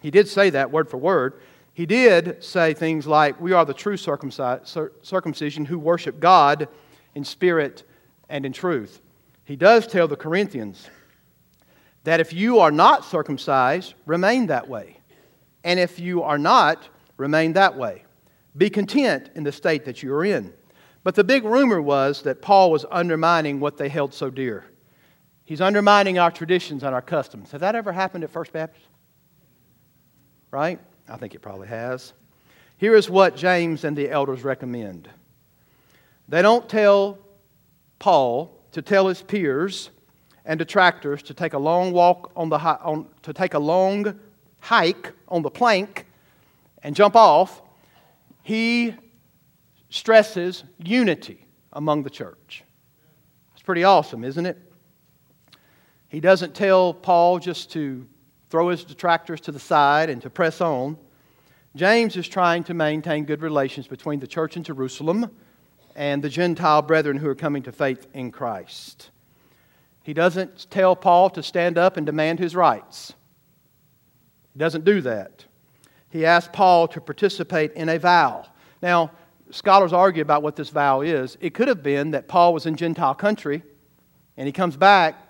He 0.00 0.10
did 0.10 0.28
say 0.28 0.50
that 0.50 0.72
word 0.72 0.90
for 0.90 0.98
word. 0.98 1.40
He 1.72 1.86
did 1.86 2.42
say 2.42 2.74
things 2.74 3.06
like, 3.06 3.40
We 3.40 3.52
are 3.52 3.64
the 3.64 3.72
true 3.72 3.96
circumcision 3.96 5.64
who 5.64 5.78
worship 5.78 6.20
God 6.20 6.68
in 7.14 7.24
spirit 7.24 7.84
and 8.28 8.44
in 8.44 8.52
truth. 8.52 9.00
He 9.44 9.56
does 9.56 9.86
tell 9.86 10.08
the 10.08 10.16
Corinthians 10.16 10.90
that 12.02 12.18
if 12.20 12.32
you 12.32 12.58
are 12.58 12.72
not 12.72 13.04
circumcised, 13.04 13.94
remain 14.04 14.46
that 14.46 14.68
way. 14.68 14.98
And 15.62 15.78
if 15.78 16.00
you 16.00 16.22
are 16.22 16.38
not, 16.38 16.88
remain 17.16 17.52
that 17.52 17.76
way. 17.76 18.04
Be 18.56 18.68
content 18.68 19.30
in 19.34 19.44
the 19.44 19.52
state 19.52 19.84
that 19.84 20.02
you 20.02 20.12
are 20.12 20.24
in. 20.24 20.52
But 21.04 21.14
the 21.14 21.24
big 21.24 21.44
rumor 21.44 21.80
was 21.80 22.22
that 22.22 22.42
Paul 22.42 22.72
was 22.72 22.84
undermining 22.90 23.60
what 23.60 23.76
they 23.76 23.88
held 23.88 24.12
so 24.12 24.28
dear. 24.28 24.64
He's 25.46 25.60
undermining 25.60 26.18
our 26.18 26.30
traditions 26.30 26.82
and 26.82 26.94
our 26.94 27.00
customs. 27.00 27.52
Has 27.52 27.60
that 27.62 27.74
ever 27.74 27.92
happened 27.92 28.24
at 28.24 28.30
First 28.30 28.52
Baptist? 28.52 28.86
Right? 30.50 30.78
I 31.08 31.16
think 31.16 31.34
it 31.34 31.40
probably 31.40 31.68
has. 31.68 32.12
Here 32.76 32.94
is 32.94 33.08
what 33.08 33.36
James 33.36 33.84
and 33.84 33.96
the 33.96 34.10
elders 34.10 34.44
recommend 34.44 35.08
they 36.28 36.42
don't 36.42 36.68
tell 36.68 37.18
Paul 37.98 38.60
to 38.72 38.82
tell 38.82 39.06
his 39.06 39.22
peers 39.22 39.90
and 40.44 40.58
detractors 40.58 41.22
to 41.24 41.34
take 41.34 41.52
a 41.52 41.58
long 41.58 41.92
walk 41.92 42.32
on 42.36 42.48
the 42.48 42.58
on, 42.58 43.06
to 43.22 43.32
take 43.32 43.54
a 43.54 43.58
long 43.58 44.18
hike 44.58 45.12
on 45.28 45.42
the 45.42 45.50
plank 45.50 46.06
and 46.82 46.94
jump 46.94 47.16
off. 47.16 47.62
He 48.42 48.94
stresses 49.88 50.64
unity 50.78 51.46
among 51.72 52.02
the 52.02 52.10
church. 52.10 52.64
It's 53.54 53.62
pretty 53.62 53.84
awesome, 53.84 54.24
isn't 54.24 54.46
it? 54.46 54.58
He 56.08 56.20
doesn't 56.20 56.54
tell 56.54 56.94
Paul 56.94 57.38
just 57.38 57.72
to 57.72 58.06
throw 58.48 58.68
his 58.68 58.84
detractors 58.84 59.40
to 59.42 59.52
the 59.52 59.58
side 59.58 60.08
and 60.08 60.22
to 60.22 60.30
press 60.30 60.60
on. 60.60 60.96
James 61.74 62.16
is 62.16 62.28
trying 62.28 62.64
to 62.64 62.74
maintain 62.74 63.24
good 63.24 63.42
relations 63.42 63.86
between 63.86 64.20
the 64.20 64.26
church 64.26 64.56
in 64.56 64.62
Jerusalem 64.62 65.30
and 65.94 66.22
the 66.22 66.28
Gentile 66.28 66.82
brethren 66.82 67.16
who 67.16 67.28
are 67.28 67.34
coming 67.34 67.62
to 67.64 67.72
faith 67.72 68.06
in 68.14 68.30
Christ. 68.30 69.10
He 70.02 70.14
doesn't 70.14 70.70
tell 70.70 70.94
Paul 70.94 71.30
to 71.30 71.42
stand 71.42 71.76
up 71.76 71.96
and 71.96 72.06
demand 72.06 72.38
his 72.38 72.54
rights. 72.54 73.14
He 74.52 74.58
doesn't 74.58 74.84
do 74.84 75.00
that. 75.00 75.44
He 76.08 76.24
asks 76.24 76.50
Paul 76.52 76.86
to 76.88 77.00
participate 77.00 77.72
in 77.72 77.88
a 77.88 77.98
vow. 77.98 78.46
Now, 78.80 79.10
scholars 79.50 79.92
argue 79.92 80.22
about 80.22 80.42
what 80.42 80.56
this 80.56 80.70
vow 80.70 81.00
is. 81.00 81.36
It 81.40 81.54
could 81.54 81.68
have 81.68 81.82
been 81.82 82.12
that 82.12 82.28
Paul 82.28 82.54
was 82.54 82.66
in 82.66 82.76
Gentile 82.76 83.14
country 83.14 83.62
and 84.36 84.46
he 84.46 84.52
comes 84.52 84.76
back 84.76 85.25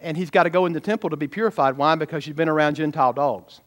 and 0.00 0.16
he's 0.16 0.30
got 0.30 0.44
to 0.44 0.50
go 0.50 0.66
in 0.66 0.72
the 0.72 0.80
temple 0.80 1.10
to 1.10 1.16
be 1.16 1.28
purified. 1.28 1.76
Why? 1.76 1.94
Because 1.94 2.24
he's 2.24 2.34
been 2.34 2.48
around 2.48 2.76
Gentile 2.76 3.12
dogs. 3.12 3.60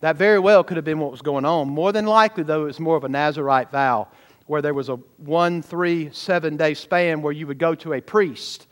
That 0.00 0.16
very 0.16 0.38
well 0.38 0.62
could 0.64 0.76
have 0.76 0.84
been 0.84 0.98
what 0.98 1.10
was 1.10 1.22
going 1.22 1.44
on. 1.44 1.68
More 1.68 1.92
than 1.92 2.06
likely, 2.06 2.44
though, 2.44 2.62
it 2.62 2.66
was 2.66 2.80
more 2.80 2.96
of 2.96 3.04
a 3.04 3.08
Nazarite 3.08 3.70
vow 3.70 4.08
where 4.46 4.60
there 4.60 4.74
was 4.74 4.88
a 4.88 4.96
one, 5.16 5.62
three, 5.62 6.10
seven 6.12 6.56
day 6.56 6.74
span 6.74 7.22
where 7.22 7.32
you 7.32 7.46
would 7.46 7.58
go 7.58 7.74
to 7.74 7.94
a 7.94 8.00
priest 8.00 8.66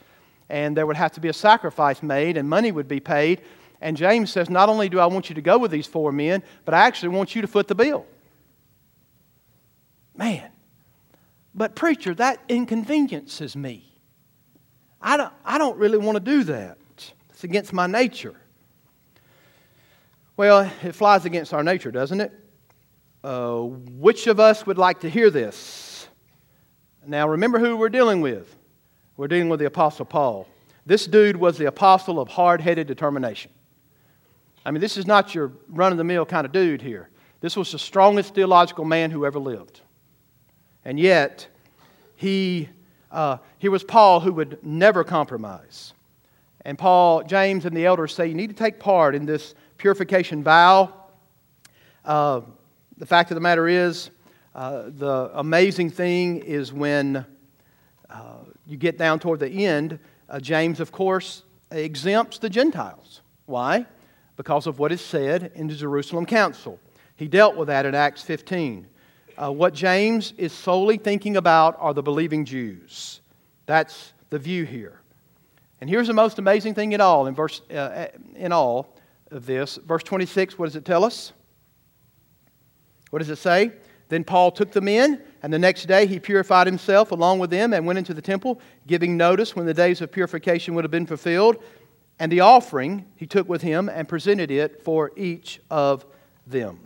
and 0.51 0.77
there 0.77 0.87
would 0.87 0.97
have 0.97 1.13
to 1.13 1.21
be 1.21 1.29
a 1.29 1.33
sacrifice 1.33 2.03
made 2.03 2.37
and 2.37 2.49
money 2.49 2.71
would 2.71 2.89
be 2.89 3.01
paid. 3.01 3.41
And 3.81 3.97
James 3.97 4.31
says, 4.31 4.51
Not 4.51 4.69
only 4.69 4.89
do 4.89 5.01
I 5.01 5.07
want 5.07 5.29
you 5.29 5.35
to 5.35 5.41
go 5.41 5.59
with 5.59 5.71
these 5.71 5.87
four 5.87 6.13
men, 6.13 6.43
but 6.65 6.75
I 6.75 6.81
actually 6.81 7.09
want 7.11 7.35
you 7.35 7.43
to 7.43 7.49
foot 7.49 7.69
the 7.69 7.75
bill. 7.75 8.07
Man, 10.15 10.51
but 11.55 11.75
preacher, 11.75 12.15
that 12.15 12.39
inconveniences 12.49 13.57
me. 13.57 13.93
I 15.01 15.17
don't, 15.17 15.33
I 15.45 15.59
don't 15.59 15.79
really 15.79 15.99
want 15.99 16.17
to 16.17 16.21
do 16.21 16.45
that. 16.45 16.77
It's 17.43 17.51
against 17.51 17.73
my 17.73 17.89
nature. 17.89 18.37
Well, 20.37 20.71
it 20.85 20.95
flies 20.95 21.25
against 21.25 21.53
our 21.53 21.65
nature, 21.65 21.91
doesn't 21.91 22.21
it? 22.21 22.31
Uh, 23.25 23.63
which 23.63 24.29
of 24.29 24.39
us 24.39 24.65
would 24.65 24.79
like 24.79 25.01
to 25.01 25.11
hear 25.11 25.29
this? 25.29 26.07
Now, 27.05 27.29
remember 27.29 27.59
who 27.59 27.77
we're 27.77 27.89
dealing 27.89 28.21
with. 28.21 28.55
We're 29.17 29.27
dealing 29.27 29.49
with 29.49 29.59
the 29.59 29.67
Apostle 29.67 30.05
Paul. 30.05 30.47
This 30.87 31.09
dude 31.09 31.35
was 31.35 31.59
the 31.59 31.65
apostle 31.67 32.21
of 32.21 32.29
hard 32.29 32.61
headed 32.61 32.87
determination. 32.87 33.51
I 34.65 34.71
mean, 34.71 34.81
this 34.81 34.97
is 34.97 35.09
not 35.09 35.35
your 35.35 35.51
run 35.69 35.91
of 35.91 35.99
the 35.99 36.05
mill 36.05 36.25
kind 36.25 36.47
of 36.47 36.53
dude 36.53 36.81
here. 36.81 37.09
This 37.41 37.57
was 37.57 37.73
the 37.73 37.79
strongest 37.81 38.37
theological 38.37 38.85
man 38.85 39.11
who 39.11 39.27
ever 39.27 39.41
lived. 39.41 39.81
And 40.85 40.97
yet, 40.97 41.49
he, 42.15 42.69
uh, 43.11 43.39
here 43.59 43.73
was 43.73 43.83
Paul 43.83 44.21
who 44.21 44.33
would 44.33 44.65
never 44.65 45.03
compromise. 45.03 45.93
And 46.65 46.79
Paul, 46.79 47.25
James, 47.25 47.65
and 47.65 47.77
the 47.77 47.87
elders 47.87 48.15
say 48.15 48.27
you 48.29 48.35
need 48.35 48.51
to 48.51 48.57
take 48.57 48.79
part 48.79 49.15
in 49.15 49.27
this 49.27 49.55
purification 49.79 50.45
vow. 50.45 50.93
Uh, 52.05 52.43
the 52.99 53.07
fact 53.07 53.31
of 53.31 53.35
the 53.35 53.41
matter 53.41 53.67
is, 53.67 54.11
uh, 54.55 54.85
the 54.87 55.31
amazing 55.35 55.91
thing 55.91 56.39
is 56.39 56.73
when 56.73 57.27
uh, 58.09 58.37
you 58.67 58.77
get 58.77 58.97
down 58.97 59.19
toward 59.19 59.41
the 59.41 59.49
end, 59.49 59.99
uh, 60.29 60.39
James, 60.39 60.79
of 60.79 60.93
course, 60.93 61.43
exempts 61.71 62.39
the 62.39 62.51
Gentiles. 62.51 63.23
Why? 63.47 63.87
Because 64.37 64.67
of 64.67 64.79
what 64.79 64.93
is 64.93 65.01
said 65.01 65.53
in 65.55 65.67
the 65.67 65.75
Jerusalem 65.75 66.27
Council. 66.27 66.79
He 67.17 67.29
dealt 67.29 67.57
with 67.57 67.69
that 67.69 67.87
in 67.87 67.95
Acts 67.95 68.23
15. 68.23 68.87
Uh, 69.37 69.51
what 69.51 69.75
James 69.75 70.33
is 70.37 70.53
solely 70.53 70.97
thinking 70.97 71.37
about 71.37 71.77
are 71.79 71.95
the 71.95 72.03
believing 72.03 72.45
Jews. 72.45 73.21
That's 73.67 74.13
the 74.31 74.39
view 74.39 74.65
here. 74.65 75.02
And 75.83 75.91
here's 75.91 76.07
the 76.07 76.15
most 76.15 76.39
amazing 76.39 76.75
thing 76.75 76.93
in 76.93 77.01
all, 77.01 77.27
in, 77.27 77.35
verse, 77.35 77.61
uh, 77.69 78.07
in 78.37 78.53
all 78.53 78.95
of 79.33 79.47
this. 79.47 79.81
Verse 79.85 80.05
26, 80.05 80.57
what 80.57 80.67
does 80.67 80.77
it 80.77 80.85
tell 80.85 81.05
us? 81.05 81.33
What 83.11 83.19
does 83.19 83.29
it 83.29 83.39
say? 83.39 83.73
Then 84.09 84.23
Paul 84.23 84.53
took 84.53 84.71
them 84.71 84.87
in, 84.87 85.21
and 85.43 85.53
the 85.53 85.59
next 85.59 85.87
day 85.87 86.07
he 86.07 86.21
purified 86.21 86.69
himself 86.69 87.11
along 87.11 87.41
with 87.41 87.51
them 87.51 87.73
and 87.73 87.85
went 87.85 87.99
into 87.99 88.15
the 88.15 88.23
temple, 88.23 88.61
giving 88.87 89.17
notice 89.17 89.57
when 89.57 89.67
the 89.67 89.75
days 89.75 90.01
of 90.01 90.13
purification 90.13 90.75
would 90.77 90.85
have 90.85 90.93
been 90.93 91.05
fulfilled. 91.05 91.61
And 92.21 92.31
the 92.31 92.43
offering 92.43 93.05
he 93.17 93.27
took 93.27 93.49
with 93.49 93.63
him 93.63 93.89
and 93.89 94.07
presented 94.07 94.53
it 94.53 94.85
for 94.85 95.11
each 95.17 95.61
of 95.69 96.07
them. 96.47 96.79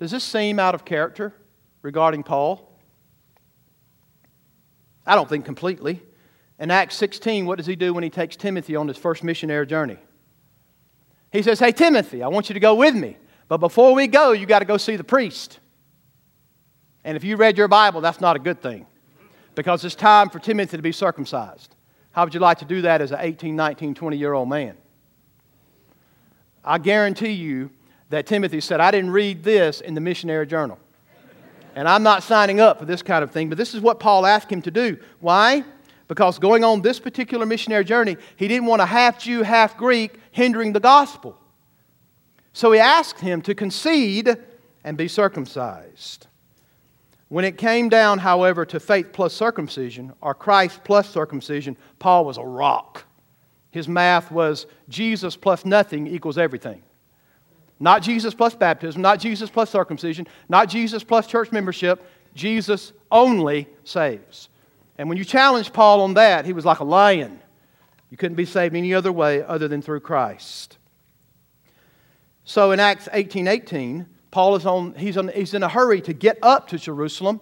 Does 0.00 0.10
this 0.10 0.24
seem 0.24 0.58
out 0.58 0.74
of 0.74 0.84
character 0.84 1.32
regarding 1.80 2.24
Paul? 2.24 2.76
I 5.06 5.14
don't 5.14 5.28
think 5.28 5.44
completely. 5.44 6.02
In 6.58 6.70
Acts 6.70 6.96
16, 6.96 7.46
what 7.46 7.58
does 7.58 7.66
he 7.66 7.76
do 7.76 7.92
when 7.92 8.02
he 8.02 8.10
takes 8.10 8.36
Timothy 8.36 8.76
on 8.76 8.88
his 8.88 8.96
first 8.96 9.22
missionary 9.22 9.66
journey? 9.66 9.98
He 11.30 11.42
says, 11.42 11.58
Hey, 11.58 11.72
Timothy, 11.72 12.22
I 12.22 12.28
want 12.28 12.48
you 12.48 12.54
to 12.54 12.60
go 12.60 12.74
with 12.74 12.94
me. 12.94 13.16
But 13.48 13.58
before 13.58 13.94
we 13.94 14.06
go, 14.06 14.32
you 14.32 14.46
got 14.46 14.60
to 14.60 14.64
go 14.64 14.76
see 14.76 14.96
the 14.96 15.04
priest. 15.04 15.60
And 17.04 17.16
if 17.16 17.22
you 17.22 17.36
read 17.36 17.56
your 17.56 17.68
Bible, 17.68 18.00
that's 18.00 18.20
not 18.20 18.36
a 18.36 18.38
good 18.38 18.60
thing 18.60 18.86
because 19.54 19.84
it's 19.84 19.94
time 19.94 20.28
for 20.28 20.38
Timothy 20.38 20.76
to 20.76 20.82
be 20.82 20.92
circumcised. 20.92 21.74
How 22.10 22.24
would 22.24 22.34
you 22.34 22.40
like 22.40 22.58
to 22.58 22.64
do 22.64 22.82
that 22.82 23.00
as 23.00 23.12
an 23.12 23.18
18, 23.20 23.54
19, 23.54 23.94
20 23.94 24.16
year 24.16 24.32
old 24.32 24.48
man? 24.48 24.76
I 26.64 26.78
guarantee 26.78 27.32
you 27.32 27.70
that 28.08 28.26
Timothy 28.26 28.60
said, 28.60 28.80
I 28.80 28.90
didn't 28.90 29.10
read 29.10 29.44
this 29.44 29.80
in 29.80 29.94
the 29.94 30.00
missionary 30.00 30.46
journal. 30.46 30.78
And 31.74 31.86
I'm 31.86 32.02
not 32.02 32.22
signing 32.22 32.58
up 32.58 32.78
for 32.78 32.86
this 32.86 33.02
kind 33.02 33.22
of 33.22 33.30
thing, 33.30 33.48
but 33.48 33.58
this 33.58 33.74
is 33.74 33.80
what 33.80 34.00
Paul 34.00 34.24
asked 34.24 34.50
him 34.50 34.62
to 34.62 34.70
do. 34.70 34.98
Why? 35.20 35.62
Because 36.08 36.38
going 36.38 36.62
on 36.62 36.82
this 36.82 37.00
particular 37.00 37.46
missionary 37.46 37.84
journey, 37.84 38.16
he 38.36 38.48
didn't 38.48 38.66
want 38.66 38.82
a 38.82 38.86
half 38.86 39.18
Jew, 39.18 39.42
half 39.42 39.76
Greek 39.76 40.14
hindering 40.30 40.72
the 40.72 40.80
gospel. 40.80 41.36
So 42.52 42.72
he 42.72 42.78
asked 42.78 43.20
him 43.20 43.42
to 43.42 43.54
concede 43.54 44.36
and 44.84 44.96
be 44.96 45.08
circumcised. 45.08 46.28
When 47.28 47.44
it 47.44 47.58
came 47.58 47.88
down, 47.88 48.18
however, 48.18 48.64
to 48.66 48.78
faith 48.78 49.12
plus 49.12 49.34
circumcision, 49.34 50.12
or 50.20 50.32
Christ 50.32 50.84
plus 50.84 51.10
circumcision, 51.10 51.76
Paul 51.98 52.24
was 52.24 52.38
a 52.38 52.44
rock. 52.44 53.04
His 53.72 53.88
math 53.88 54.30
was 54.30 54.66
Jesus 54.88 55.36
plus 55.36 55.64
nothing 55.64 56.06
equals 56.06 56.38
everything. 56.38 56.82
Not 57.80 58.02
Jesus 58.02 58.32
plus 58.32 58.54
baptism, 58.54 59.02
not 59.02 59.18
Jesus 59.18 59.50
plus 59.50 59.68
circumcision, 59.68 60.26
not 60.48 60.68
Jesus 60.68 61.04
plus 61.04 61.26
church 61.26 61.52
membership. 61.52 62.02
Jesus 62.34 62.92
only 63.10 63.68
saves. 63.84 64.48
And 64.98 65.08
when 65.08 65.18
you 65.18 65.24
challenged 65.24 65.72
Paul 65.72 66.00
on 66.02 66.14
that, 66.14 66.46
he 66.46 66.52
was 66.52 66.64
like 66.64 66.80
a 66.80 66.84
lion. 66.84 67.40
You 68.10 68.16
couldn't 68.16 68.36
be 68.36 68.46
saved 68.46 68.74
any 68.74 68.94
other 68.94 69.12
way 69.12 69.42
other 69.42 69.68
than 69.68 69.82
through 69.82 70.00
Christ. 70.00 70.78
So 72.44 72.70
in 72.72 72.80
Acts 72.80 73.08
18 73.12 73.48
18, 73.48 74.06
Paul 74.30 74.56
is 74.56 74.66
on, 74.66 74.94
he's, 74.94 75.16
on, 75.16 75.28
he's 75.28 75.54
in 75.54 75.62
a 75.62 75.68
hurry 75.68 76.00
to 76.02 76.12
get 76.12 76.38
up 76.42 76.68
to 76.68 76.78
Jerusalem 76.78 77.40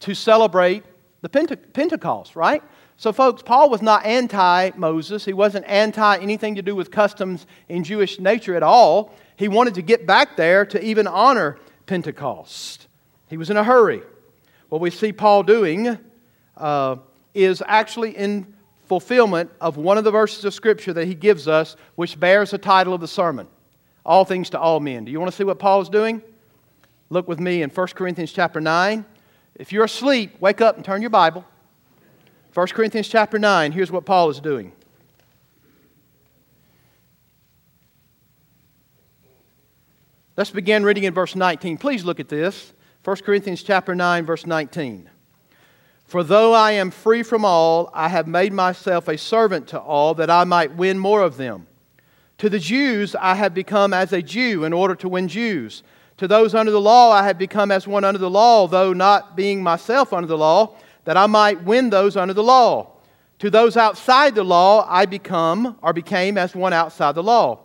to 0.00 0.14
celebrate 0.14 0.84
the 1.20 1.28
Pente- 1.28 1.72
Pentecost, 1.72 2.36
right? 2.36 2.62
So, 2.98 3.12
folks, 3.12 3.42
Paul 3.42 3.68
was 3.68 3.82
not 3.82 4.06
anti 4.06 4.70
Moses. 4.76 5.24
He 5.24 5.34
wasn't 5.34 5.66
anti 5.66 6.16
anything 6.18 6.54
to 6.54 6.62
do 6.62 6.74
with 6.74 6.90
customs 6.90 7.46
in 7.68 7.84
Jewish 7.84 8.18
nature 8.18 8.54
at 8.56 8.62
all. 8.62 9.14
He 9.36 9.48
wanted 9.48 9.74
to 9.74 9.82
get 9.82 10.06
back 10.06 10.36
there 10.36 10.64
to 10.66 10.82
even 10.82 11.06
honor 11.06 11.58
Pentecost. 11.84 12.86
He 13.28 13.36
was 13.36 13.50
in 13.50 13.58
a 13.58 13.64
hurry. 13.64 14.02
What 14.70 14.80
we 14.80 14.90
see 14.90 15.12
Paul 15.12 15.42
doing 15.42 15.98
uh, 16.56 16.96
is 17.34 17.62
actually 17.66 18.16
in 18.16 18.54
fulfillment 18.86 19.50
of 19.60 19.76
one 19.76 19.98
of 19.98 20.04
the 20.04 20.10
verses 20.10 20.44
of 20.44 20.54
Scripture 20.54 20.92
that 20.92 21.06
he 21.06 21.14
gives 21.14 21.48
us, 21.48 21.76
which 21.96 22.18
bears 22.18 22.52
the 22.52 22.58
title 22.58 22.94
of 22.94 23.00
the 23.00 23.08
sermon 23.08 23.46
All 24.04 24.24
Things 24.24 24.50
to 24.50 24.60
All 24.60 24.80
Men. 24.80 25.04
Do 25.04 25.12
you 25.12 25.20
want 25.20 25.30
to 25.30 25.36
see 25.36 25.44
what 25.44 25.58
Paul 25.58 25.80
is 25.80 25.88
doing? 25.88 26.22
Look 27.10 27.28
with 27.28 27.40
me 27.40 27.62
in 27.62 27.70
1 27.70 27.86
Corinthians 27.88 28.32
chapter 28.32 28.60
9. 28.60 29.04
If 29.56 29.72
you're 29.72 29.84
asleep, 29.84 30.40
wake 30.40 30.60
up 30.60 30.76
and 30.76 30.84
turn 30.84 31.00
your 31.00 31.10
Bible. 31.10 31.44
1 32.54 32.66
Corinthians 32.68 33.08
chapter 33.08 33.38
9, 33.38 33.72
here's 33.72 33.92
what 33.92 34.06
Paul 34.06 34.30
is 34.30 34.40
doing. 34.40 34.72
Let's 40.36 40.50
begin 40.50 40.84
reading 40.84 41.04
in 41.04 41.14
verse 41.14 41.34
19. 41.34 41.78
Please 41.78 42.04
look 42.04 42.20
at 42.20 42.28
this. 42.28 42.72
1 43.04 43.16
Corinthians 43.18 43.62
chapter 43.62 43.94
9 43.94 44.26
verse 44.26 44.44
19. 44.44 45.08
For 46.06 46.22
though 46.22 46.54
I 46.54 46.72
am 46.72 46.92
free 46.92 47.24
from 47.24 47.44
all, 47.44 47.90
I 47.92 48.08
have 48.08 48.28
made 48.28 48.52
myself 48.52 49.08
a 49.08 49.18
servant 49.18 49.66
to 49.68 49.80
all 49.80 50.14
that 50.14 50.30
I 50.30 50.44
might 50.44 50.76
win 50.76 50.98
more 50.98 51.22
of 51.22 51.36
them. 51.36 51.66
To 52.38 52.48
the 52.48 52.60
Jews 52.60 53.16
I 53.16 53.34
have 53.34 53.54
become 53.54 53.92
as 53.92 54.12
a 54.12 54.22
Jew 54.22 54.64
in 54.64 54.72
order 54.72 54.94
to 54.96 55.08
win 55.08 55.26
Jews. 55.26 55.82
To 56.18 56.28
those 56.28 56.54
under 56.54 56.70
the 56.70 56.80
law 56.80 57.10
I 57.10 57.24
have 57.24 57.38
become 57.38 57.72
as 57.72 57.88
one 57.88 58.04
under 58.04 58.20
the 58.20 58.30
law, 58.30 58.68
though 58.68 58.92
not 58.92 59.36
being 59.36 59.62
myself 59.62 60.12
under 60.12 60.28
the 60.28 60.38
law, 60.38 60.76
that 61.04 61.16
I 61.16 61.26
might 61.26 61.64
win 61.64 61.90
those 61.90 62.16
under 62.16 62.34
the 62.34 62.42
law. 62.42 62.92
To 63.40 63.50
those 63.50 63.76
outside 63.76 64.34
the 64.34 64.44
law 64.44 64.86
I 64.88 65.06
become 65.06 65.76
or 65.82 65.92
became 65.92 66.38
as 66.38 66.54
one 66.54 66.72
outside 66.72 67.16
the 67.16 67.22
law, 67.22 67.64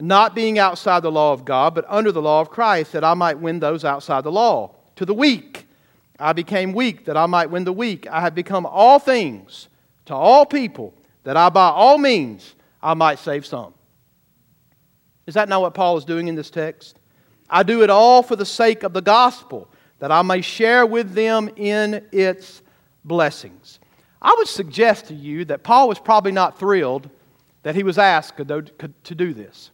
not 0.00 0.34
being 0.34 0.58
outside 0.58 1.02
the 1.02 1.12
law 1.12 1.32
of 1.32 1.44
God, 1.44 1.74
but 1.74 1.84
under 1.88 2.10
the 2.10 2.22
law 2.22 2.40
of 2.40 2.50
Christ, 2.50 2.92
that 2.92 3.04
I 3.04 3.14
might 3.14 3.38
win 3.38 3.60
those 3.60 3.84
outside 3.84 4.24
the 4.24 4.32
law. 4.32 4.74
To 4.96 5.04
the 5.04 5.14
weak 5.14 5.53
I 6.18 6.32
became 6.32 6.72
weak, 6.72 7.06
that 7.06 7.16
I 7.16 7.26
might 7.26 7.50
win 7.50 7.64
the 7.64 7.72
weak. 7.72 8.06
I 8.08 8.20
have 8.20 8.34
become 8.34 8.66
all 8.66 8.98
things 8.98 9.68
to 10.06 10.14
all 10.14 10.46
people, 10.46 10.94
that 11.24 11.36
I 11.36 11.48
by 11.48 11.68
all 11.68 11.98
means 11.98 12.54
I 12.82 12.94
might 12.94 13.18
save 13.18 13.44
some. 13.46 13.74
Is 15.26 15.34
that 15.34 15.48
not 15.48 15.62
what 15.62 15.74
Paul 15.74 15.96
is 15.96 16.04
doing 16.04 16.28
in 16.28 16.34
this 16.34 16.50
text? 16.50 16.98
I 17.48 17.62
do 17.62 17.82
it 17.82 17.90
all 17.90 18.22
for 18.22 18.36
the 18.36 18.46
sake 18.46 18.82
of 18.82 18.92
the 18.92 19.02
gospel, 19.02 19.68
that 19.98 20.12
I 20.12 20.22
may 20.22 20.40
share 20.40 20.84
with 20.84 21.12
them 21.12 21.50
in 21.56 22.04
its 22.12 22.62
blessings. 23.04 23.80
I 24.20 24.34
would 24.38 24.48
suggest 24.48 25.06
to 25.06 25.14
you 25.14 25.44
that 25.46 25.62
Paul 25.62 25.88
was 25.88 25.98
probably 25.98 26.32
not 26.32 26.58
thrilled 26.58 27.10
that 27.62 27.74
he 27.74 27.82
was 27.82 27.98
asked 27.98 28.36
to 28.36 29.14
do 29.14 29.34
this. 29.34 29.70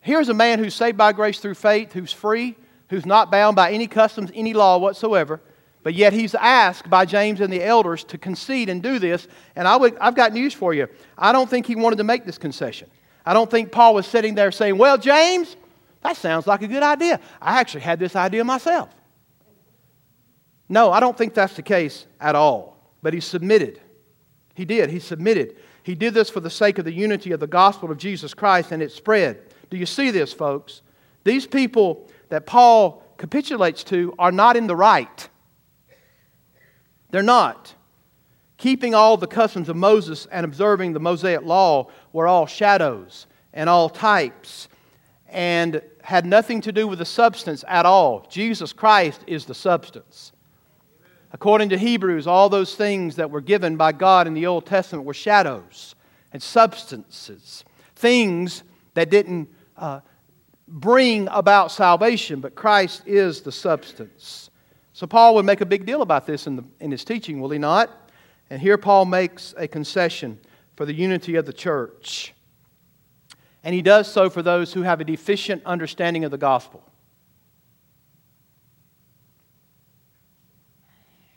Here's 0.00 0.28
a 0.28 0.34
man 0.34 0.58
who's 0.58 0.74
saved 0.74 0.96
by 0.96 1.12
grace 1.12 1.38
through 1.38 1.54
faith, 1.54 1.92
who's 1.92 2.12
free, 2.12 2.56
who's 2.92 3.06
not 3.06 3.30
bound 3.30 3.56
by 3.56 3.72
any 3.72 3.86
customs, 3.86 4.30
any 4.34 4.52
law 4.52 4.76
whatsoever, 4.76 5.40
but 5.82 5.94
yet 5.94 6.12
he's 6.12 6.34
asked 6.34 6.90
by 6.90 7.06
James 7.06 7.40
and 7.40 7.50
the 7.50 7.64
elders 7.64 8.04
to 8.04 8.18
concede 8.18 8.68
and 8.68 8.82
do 8.82 8.98
this. 8.98 9.26
And 9.56 9.66
I 9.66 9.76
would, 9.76 9.96
I've 9.98 10.14
got 10.14 10.34
news 10.34 10.52
for 10.52 10.74
you. 10.74 10.86
I 11.16 11.32
don't 11.32 11.48
think 11.48 11.64
he 11.64 11.74
wanted 11.74 11.96
to 11.96 12.04
make 12.04 12.26
this 12.26 12.36
concession. 12.36 12.90
I 13.24 13.32
don't 13.32 13.50
think 13.50 13.72
Paul 13.72 13.94
was 13.94 14.06
sitting 14.06 14.34
there 14.34 14.52
saying, 14.52 14.76
Well, 14.76 14.98
James, 14.98 15.56
that 16.02 16.18
sounds 16.18 16.46
like 16.46 16.60
a 16.60 16.68
good 16.68 16.82
idea. 16.82 17.18
I 17.40 17.60
actually 17.60 17.80
had 17.80 17.98
this 17.98 18.14
idea 18.14 18.44
myself. 18.44 18.90
No, 20.68 20.92
I 20.92 21.00
don't 21.00 21.16
think 21.16 21.32
that's 21.32 21.54
the 21.54 21.62
case 21.62 22.06
at 22.20 22.34
all. 22.34 22.76
But 23.00 23.14
he 23.14 23.20
submitted. 23.20 23.80
He 24.54 24.66
did. 24.66 24.90
He 24.90 24.98
submitted. 24.98 25.56
He 25.82 25.94
did 25.94 26.12
this 26.12 26.28
for 26.28 26.40
the 26.40 26.50
sake 26.50 26.78
of 26.78 26.84
the 26.84 26.92
unity 26.92 27.32
of 27.32 27.40
the 27.40 27.46
gospel 27.46 27.90
of 27.90 27.96
Jesus 27.96 28.34
Christ, 28.34 28.70
and 28.70 28.82
it 28.82 28.92
spread. 28.92 29.40
Do 29.70 29.78
you 29.78 29.86
see 29.86 30.10
this, 30.10 30.34
folks? 30.34 30.82
These 31.24 31.46
people 31.46 32.10
that 32.32 32.46
Paul 32.46 33.02
capitulates 33.18 33.84
to 33.84 34.14
are 34.18 34.32
not 34.32 34.56
in 34.56 34.66
the 34.66 34.74
right. 34.74 35.28
They're 37.10 37.22
not. 37.22 37.74
Keeping 38.56 38.94
all 38.94 39.18
the 39.18 39.26
customs 39.26 39.68
of 39.68 39.76
Moses 39.76 40.26
and 40.32 40.46
observing 40.46 40.94
the 40.94 40.98
Mosaic 40.98 41.42
law 41.42 41.88
were 42.10 42.26
all 42.26 42.46
shadows 42.46 43.26
and 43.52 43.68
all 43.68 43.90
types 43.90 44.68
and 45.28 45.82
had 46.02 46.24
nothing 46.24 46.62
to 46.62 46.72
do 46.72 46.88
with 46.88 47.00
the 47.00 47.04
substance 47.04 47.66
at 47.68 47.84
all. 47.84 48.26
Jesus 48.30 48.72
Christ 48.72 49.20
is 49.26 49.44
the 49.44 49.54
substance. 49.54 50.32
According 51.32 51.68
to 51.68 51.76
Hebrews, 51.76 52.26
all 52.26 52.48
those 52.48 52.74
things 52.74 53.16
that 53.16 53.30
were 53.30 53.42
given 53.42 53.76
by 53.76 53.92
God 53.92 54.26
in 54.26 54.32
the 54.32 54.46
Old 54.46 54.64
Testament 54.64 55.04
were 55.04 55.12
shadows 55.12 55.94
and 56.32 56.42
substances, 56.42 57.62
things 57.94 58.62
that 58.94 59.10
didn't 59.10 59.50
uh, 59.76 60.00
bring 60.72 61.28
about 61.30 61.70
salvation, 61.70 62.40
but 62.40 62.54
Christ 62.54 63.02
is 63.06 63.42
the 63.42 63.52
substance. 63.52 64.50
So 64.94 65.06
Paul 65.06 65.34
would 65.34 65.44
make 65.44 65.60
a 65.60 65.66
big 65.66 65.84
deal 65.84 66.02
about 66.02 66.26
this 66.26 66.46
in, 66.46 66.56
the, 66.56 66.64
in 66.80 66.90
his 66.90 67.04
teaching, 67.04 67.40
will 67.40 67.50
he 67.50 67.58
not? 67.58 67.90
And 68.48 68.60
here 68.60 68.78
Paul 68.78 69.04
makes 69.04 69.54
a 69.56 69.68
concession 69.68 70.40
for 70.76 70.86
the 70.86 70.94
unity 70.94 71.36
of 71.36 71.44
the 71.44 71.52
church. 71.52 72.32
And 73.62 73.74
he 73.74 73.82
does 73.82 74.10
so 74.10 74.30
for 74.30 74.42
those 74.42 74.72
who 74.72 74.82
have 74.82 75.00
a 75.00 75.04
deficient 75.04 75.62
understanding 75.64 76.24
of 76.24 76.30
the 76.30 76.38
gospel. 76.38 76.82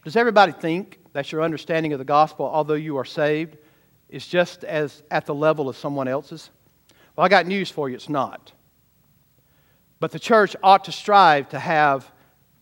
Does 0.06 0.16
everybody 0.16 0.52
think 0.52 1.00
that 1.14 1.32
your 1.32 1.42
understanding 1.42 1.94
of 1.94 2.00
the 2.00 2.06
gospel, 2.06 2.46
although 2.46 2.74
you 2.74 2.98
are 2.98 3.06
saved, 3.06 3.58
is 4.10 4.26
just 4.26 4.64
as 4.64 5.04
at 5.12 5.26
the 5.26 5.36
level 5.36 5.68
of 5.68 5.76
someone 5.76 6.08
else's? 6.08 6.52
Well, 7.16 7.26
I 7.26 7.30
got 7.30 7.48
news 7.48 7.70
for 7.70 7.90
you 7.90 7.96
it's 7.96 8.10
not. 8.10 8.52
But 10.06 10.12
the 10.12 10.20
church 10.20 10.56
ought 10.62 10.84
to 10.84 10.92
strive 10.92 11.50
to 11.50 11.58
have 11.58 12.12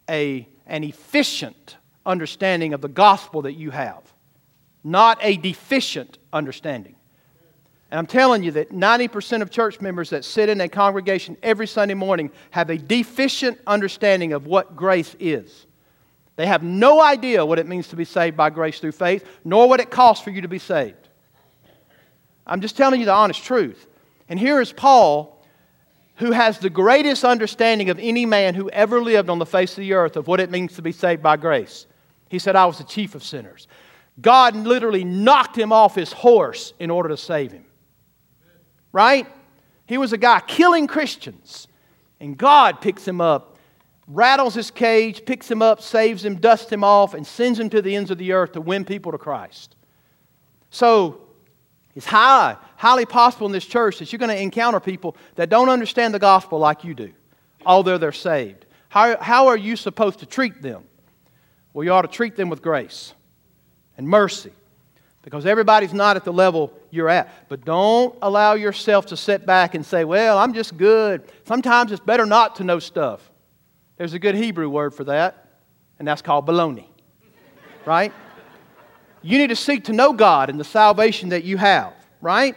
a, 0.09 0.47
an 0.65 0.85
efficient 0.85 1.75
understanding 2.05 2.73
of 2.73 2.79
the 2.79 2.87
gospel 2.87 3.41
that 3.41 3.55
you 3.55 3.69
have, 3.69 4.01
not 4.81 5.17
a 5.19 5.35
deficient 5.35 6.19
understanding. 6.31 6.95
And 7.91 7.99
I'm 7.99 8.07
telling 8.07 8.43
you 8.43 8.51
that 8.51 8.71
90% 8.71 9.41
of 9.41 9.51
church 9.51 9.81
members 9.81 10.11
that 10.11 10.23
sit 10.23 10.47
in 10.47 10.61
a 10.61 10.69
congregation 10.69 11.35
every 11.43 11.67
Sunday 11.67 11.95
morning 11.95 12.31
have 12.51 12.69
a 12.69 12.77
deficient 12.77 13.59
understanding 13.67 14.31
of 14.31 14.47
what 14.47 14.77
grace 14.77 15.13
is. 15.19 15.67
They 16.37 16.45
have 16.45 16.63
no 16.63 17.01
idea 17.01 17.45
what 17.45 17.59
it 17.59 17.67
means 17.67 17.89
to 17.89 17.97
be 17.97 18.05
saved 18.05 18.37
by 18.37 18.51
grace 18.51 18.79
through 18.79 18.93
faith, 18.93 19.27
nor 19.43 19.67
what 19.67 19.81
it 19.81 19.91
costs 19.91 20.23
for 20.23 20.29
you 20.29 20.43
to 20.43 20.47
be 20.47 20.59
saved. 20.59 21.09
I'm 22.47 22.61
just 22.61 22.77
telling 22.77 23.01
you 23.01 23.05
the 23.05 23.11
honest 23.11 23.43
truth. 23.43 23.85
And 24.29 24.39
here 24.39 24.61
is 24.61 24.71
Paul, 24.71 25.32
who 26.23 26.31
has 26.31 26.59
the 26.59 26.69
greatest 26.69 27.23
understanding 27.23 27.89
of 27.89 27.99
any 27.99 28.25
man 28.25 28.55
who 28.55 28.69
ever 28.69 29.01
lived 29.01 29.29
on 29.29 29.39
the 29.39 29.45
face 29.45 29.71
of 29.71 29.81
the 29.81 29.93
earth 29.93 30.15
of 30.15 30.27
what 30.27 30.39
it 30.39 30.49
means 30.49 30.75
to 30.75 30.81
be 30.81 30.91
saved 30.91 31.21
by 31.21 31.37
grace. 31.37 31.85
He 32.29 32.39
said, 32.39 32.55
I 32.55 32.65
was 32.65 32.77
the 32.77 32.83
chief 32.83 33.15
of 33.15 33.23
sinners. 33.23 33.67
God 34.21 34.55
literally 34.55 35.03
knocked 35.03 35.57
him 35.57 35.71
off 35.71 35.95
his 35.95 36.11
horse 36.11 36.73
in 36.79 36.89
order 36.89 37.09
to 37.09 37.17
save 37.17 37.51
him 37.51 37.65
right? 38.93 39.27
He 39.85 39.97
was 39.97 40.13
a 40.13 40.17
guy 40.17 40.39
killing 40.47 40.87
Christians. 40.87 41.67
And 42.21 42.37
God 42.37 42.79
picks 42.79 43.05
him 43.05 43.19
up, 43.19 43.57
rattles 44.07 44.53
his 44.53 44.71
cage, 44.71 45.25
picks 45.25 45.51
him 45.51 45.61
up, 45.61 45.81
saves 45.81 46.23
him, 46.23 46.35
dusts 46.35 46.71
him 46.71 46.85
off, 46.85 47.13
and 47.13 47.27
sends 47.27 47.59
him 47.59 47.69
to 47.71 47.81
the 47.81 47.93
ends 47.93 48.11
of 48.11 48.17
the 48.17 48.31
earth 48.31 48.53
to 48.53 48.61
win 48.61 48.85
people 48.85 49.11
to 49.11 49.17
Christ. 49.17 49.75
So, 50.69 51.22
it's 51.95 52.05
high, 52.05 52.57
highly 52.75 53.05
possible 53.05 53.45
in 53.45 53.53
this 53.53 53.65
church 53.65 53.99
that 53.99 54.11
you're 54.11 54.19
going 54.19 54.35
to 54.35 54.41
encounter 54.41 54.79
people 54.79 55.15
that 55.35 55.49
don't 55.49 55.69
understand 55.69 56.13
the 56.13 56.19
gospel 56.19 56.59
like 56.59 56.83
you 56.83 56.93
do, 56.93 57.13
although 57.65 57.97
they're 57.97 58.11
saved. 58.11 58.65
How, 58.89 59.17
how 59.21 59.47
are 59.47 59.57
you 59.57 59.75
supposed 59.75 60.19
to 60.19 60.25
treat 60.25 60.61
them? 60.61 60.83
Well, 61.73 61.83
you 61.83 61.91
ought 61.91 62.03
to 62.03 62.07
treat 62.07 62.35
them 62.35 62.49
with 62.49 62.61
grace 62.61 63.13
and 63.97 64.07
mercy 64.07 64.51
because 65.23 65.45
everybody's 65.45 65.93
not 65.93 66.15
at 66.15 66.23
the 66.23 66.33
level 66.33 66.73
you're 66.91 67.09
at. 67.09 67.49
But 67.49 67.65
don't 67.65 68.15
allow 68.21 68.53
yourself 68.53 69.07
to 69.07 69.17
sit 69.17 69.45
back 69.45 69.73
and 69.73 69.85
say, 69.85 70.03
well, 70.03 70.37
I'm 70.37 70.53
just 70.53 70.77
good. 70.77 71.23
Sometimes 71.45 71.91
it's 71.91 72.03
better 72.03 72.25
not 72.25 72.57
to 72.57 72.63
know 72.63 72.79
stuff. 72.79 73.31
There's 73.97 74.13
a 74.13 74.19
good 74.19 74.35
Hebrew 74.35 74.69
word 74.69 74.93
for 74.93 75.05
that, 75.05 75.59
and 75.97 76.07
that's 76.07 76.21
called 76.21 76.45
baloney. 76.45 76.87
right? 77.85 78.11
You 79.23 79.37
need 79.37 79.47
to 79.47 79.55
seek 79.55 79.85
to 79.85 79.93
know 79.93 80.11
God 80.11 80.49
and 80.49 80.59
the 80.59 80.65
salvation 80.65 81.29
that 81.29 81.45
you 81.45 81.55
have, 81.57 81.93
right? 82.21 82.55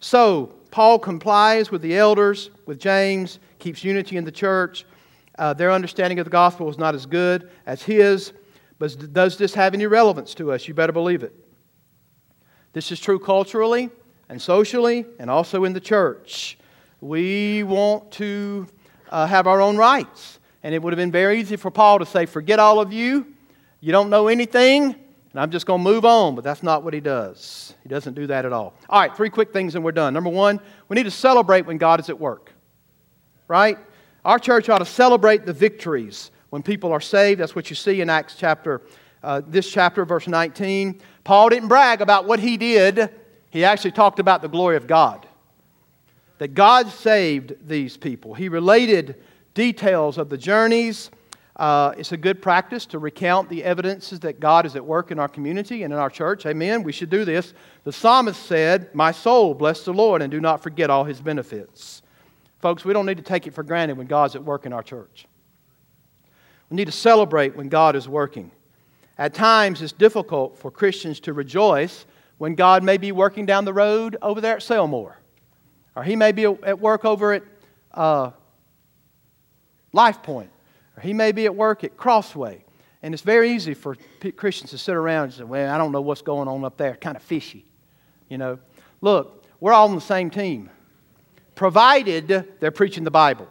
So, 0.00 0.54
Paul 0.70 0.98
complies 0.98 1.70
with 1.70 1.82
the 1.82 1.96
elders, 1.96 2.50
with 2.66 2.80
James, 2.80 3.38
keeps 3.58 3.84
unity 3.84 4.16
in 4.16 4.24
the 4.24 4.32
church. 4.32 4.86
Uh, 5.38 5.52
their 5.52 5.70
understanding 5.70 6.18
of 6.18 6.24
the 6.24 6.30
gospel 6.30 6.68
is 6.70 6.78
not 6.78 6.94
as 6.94 7.04
good 7.04 7.50
as 7.66 7.82
his, 7.82 8.32
but 8.78 9.12
does 9.12 9.36
this 9.36 9.54
have 9.54 9.74
any 9.74 9.86
relevance 9.86 10.34
to 10.34 10.50
us? 10.50 10.66
You 10.66 10.74
better 10.74 10.92
believe 10.92 11.22
it. 11.22 11.34
This 12.72 12.90
is 12.90 13.00
true 13.00 13.18
culturally 13.18 13.90
and 14.28 14.40
socially 14.40 15.04
and 15.18 15.30
also 15.30 15.64
in 15.64 15.74
the 15.74 15.80
church. 15.80 16.58
We 17.00 17.62
want 17.64 18.10
to 18.12 18.66
uh, 19.10 19.26
have 19.26 19.46
our 19.46 19.60
own 19.60 19.76
rights. 19.76 20.38
And 20.62 20.74
it 20.74 20.82
would 20.82 20.92
have 20.92 20.98
been 20.98 21.12
very 21.12 21.40
easy 21.40 21.56
for 21.56 21.70
Paul 21.70 22.00
to 22.00 22.06
say, 22.06 22.26
Forget 22.26 22.58
all 22.58 22.80
of 22.80 22.92
you. 22.92 23.26
You 23.80 23.92
don't 23.92 24.10
know 24.10 24.26
anything, 24.26 24.96
and 25.38 25.44
I'm 25.44 25.52
just 25.52 25.66
going 25.66 25.84
to 25.84 25.88
move 25.88 26.04
on. 26.04 26.34
But 26.34 26.42
that's 26.42 26.64
not 26.64 26.82
what 26.82 26.92
he 26.92 26.98
does. 26.98 27.72
He 27.84 27.88
doesn't 27.88 28.14
do 28.14 28.26
that 28.26 28.44
at 28.44 28.52
all. 28.52 28.74
All 28.90 29.00
right, 29.00 29.16
three 29.16 29.30
quick 29.30 29.52
things 29.52 29.76
and 29.76 29.84
we're 29.84 29.92
done. 29.92 30.12
Number 30.12 30.30
one, 30.30 30.58
we 30.88 30.96
need 30.96 31.04
to 31.04 31.12
celebrate 31.12 31.64
when 31.64 31.78
God 31.78 32.00
is 32.00 32.08
at 32.08 32.18
work. 32.18 32.52
Right? 33.46 33.78
Our 34.24 34.40
church 34.40 34.68
ought 34.68 34.78
to 34.78 34.84
celebrate 34.84 35.46
the 35.46 35.52
victories 35.52 36.32
when 36.50 36.64
people 36.64 36.90
are 36.90 37.00
saved. 37.00 37.38
That's 37.38 37.54
what 37.54 37.70
you 37.70 37.76
see 37.76 38.00
in 38.00 38.10
Acts 38.10 38.34
chapter, 38.34 38.82
uh, 39.22 39.42
this 39.46 39.70
chapter, 39.70 40.04
verse 40.04 40.26
19. 40.26 41.00
Paul 41.22 41.50
didn't 41.50 41.68
brag 41.68 42.00
about 42.00 42.26
what 42.26 42.40
he 42.40 42.56
did, 42.56 43.08
he 43.50 43.64
actually 43.64 43.92
talked 43.92 44.18
about 44.18 44.42
the 44.42 44.48
glory 44.48 44.76
of 44.76 44.88
God. 44.88 45.24
That 46.38 46.48
God 46.48 46.88
saved 46.88 47.54
these 47.68 47.96
people. 47.96 48.34
He 48.34 48.48
related 48.48 49.22
details 49.54 50.18
of 50.18 50.30
the 50.30 50.36
journeys. 50.36 51.12
Uh, 51.58 51.92
it's 51.98 52.12
a 52.12 52.16
good 52.16 52.40
practice 52.40 52.86
to 52.86 53.00
recount 53.00 53.48
the 53.48 53.64
evidences 53.64 54.20
that 54.20 54.38
God 54.38 54.64
is 54.64 54.76
at 54.76 54.84
work 54.84 55.10
in 55.10 55.18
our 55.18 55.26
community 55.26 55.82
and 55.82 55.92
in 55.92 55.98
our 55.98 56.10
church. 56.10 56.46
Amen. 56.46 56.84
We 56.84 56.92
should 56.92 57.10
do 57.10 57.24
this. 57.24 57.52
The 57.82 57.92
psalmist 57.92 58.40
said, 58.44 58.94
My 58.94 59.10
soul, 59.10 59.54
bless 59.54 59.84
the 59.84 59.92
Lord, 59.92 60.22
and 60.22 60.30
do 60.30 60.40
not 60.40 60.62
forget 60.62 60.88
all 60.88 61.02
his 61.02 61.20
benefits. 61.20 62.02
Folks, 62.60 62.84
we 62.84 62.92
don't 62.92 63.06
need 63.06 63.16
to 63.16 63.24
take 63.24 63.46
it 63.46 63.54
for 63.54 63.64
granted 63.64 63.98
when 63.98 64.06
God's 64.06 64.36
at 64.36 64.44
work 64.44 64.66
in 64.66 64.72
our 64.72 64.82
church. 64.82 65.26
We 66.70 66.76
need 66.76 66.86
to 66.86 66.92
celebrate 66.92 67.56
when 67.56 67.68
God 67.68 67.96
is 67.96 68.08
working. 68.08 68.52
At 69.16 69.34
times, 69.34 69.82
it's 69.82 69.92
difficult 69.92 70.58
for 70.58 70.70
Christians 70.70 71.18
to 71.20 71.32
rejoice 71.32 72.06
when 72.38 72.54
God 72.54 72.84
may 72.84 72.98
be 72.98 73.10
working 73.10 73.46
down 73.46 73.64
the 73.64 73.72
road 73.72 74.16
over 74.22 74.40
there 74.40 74.56
at 74.56 74.62
Selmore, 74.62 75.16
or 75.96 76.04
He 76.04 76.14
may 76.14 76.30
be 76.30 76.44
at 76.44 76.78
work 76.78 77.04
over 77.04 77.32
at 77.32 77.42
uh, 77.94 78.30
Life 79.92 80.22
Point, 80.22 80.50
or 80.98 81.00
He 81.00 81.14
may 81.14 81.32
be 81.32 81.46
at 81.46 81.54
work 81.54 81.84
at 81.84 81.96
Crossway. 81.96 82.64
And 83.02 83.14
it's 83.14 83.22
very 83.22 83.52
easy 83.52 83.74
for 83.74 83.96
Christians 84.36 84.70
to 84.72 84.78
sit 84.78 84.96
around 84.96 85.24
and 85.24 85.32
say, 85.34 85.44
Well, 85.44 85.72
I 85.72 85.78
don't 85.78 85.92
know 85.92 86.00
what's 86.00 86.22
going 86.22 86.48
on 86.48 86.64
up 86.64 86.76
there, 86.76 86.96
kind 86.96 87.16
of 87.16 87.22
fishy. 87.22 87.64
You 88.28 88.38
know, 88.38 88.58
look, 89.00 89.44
we're 89.60 89.72
all 89.72 89.88
on 89.88 89.94
the 89.94 90.00
same 90.00 90.30
team 90.30 90.70
provided 91.54 92.46
they're 92.60 92.70
preaching 92.70 93.02
the 93.02 93.10
Bible, 93.10 93.48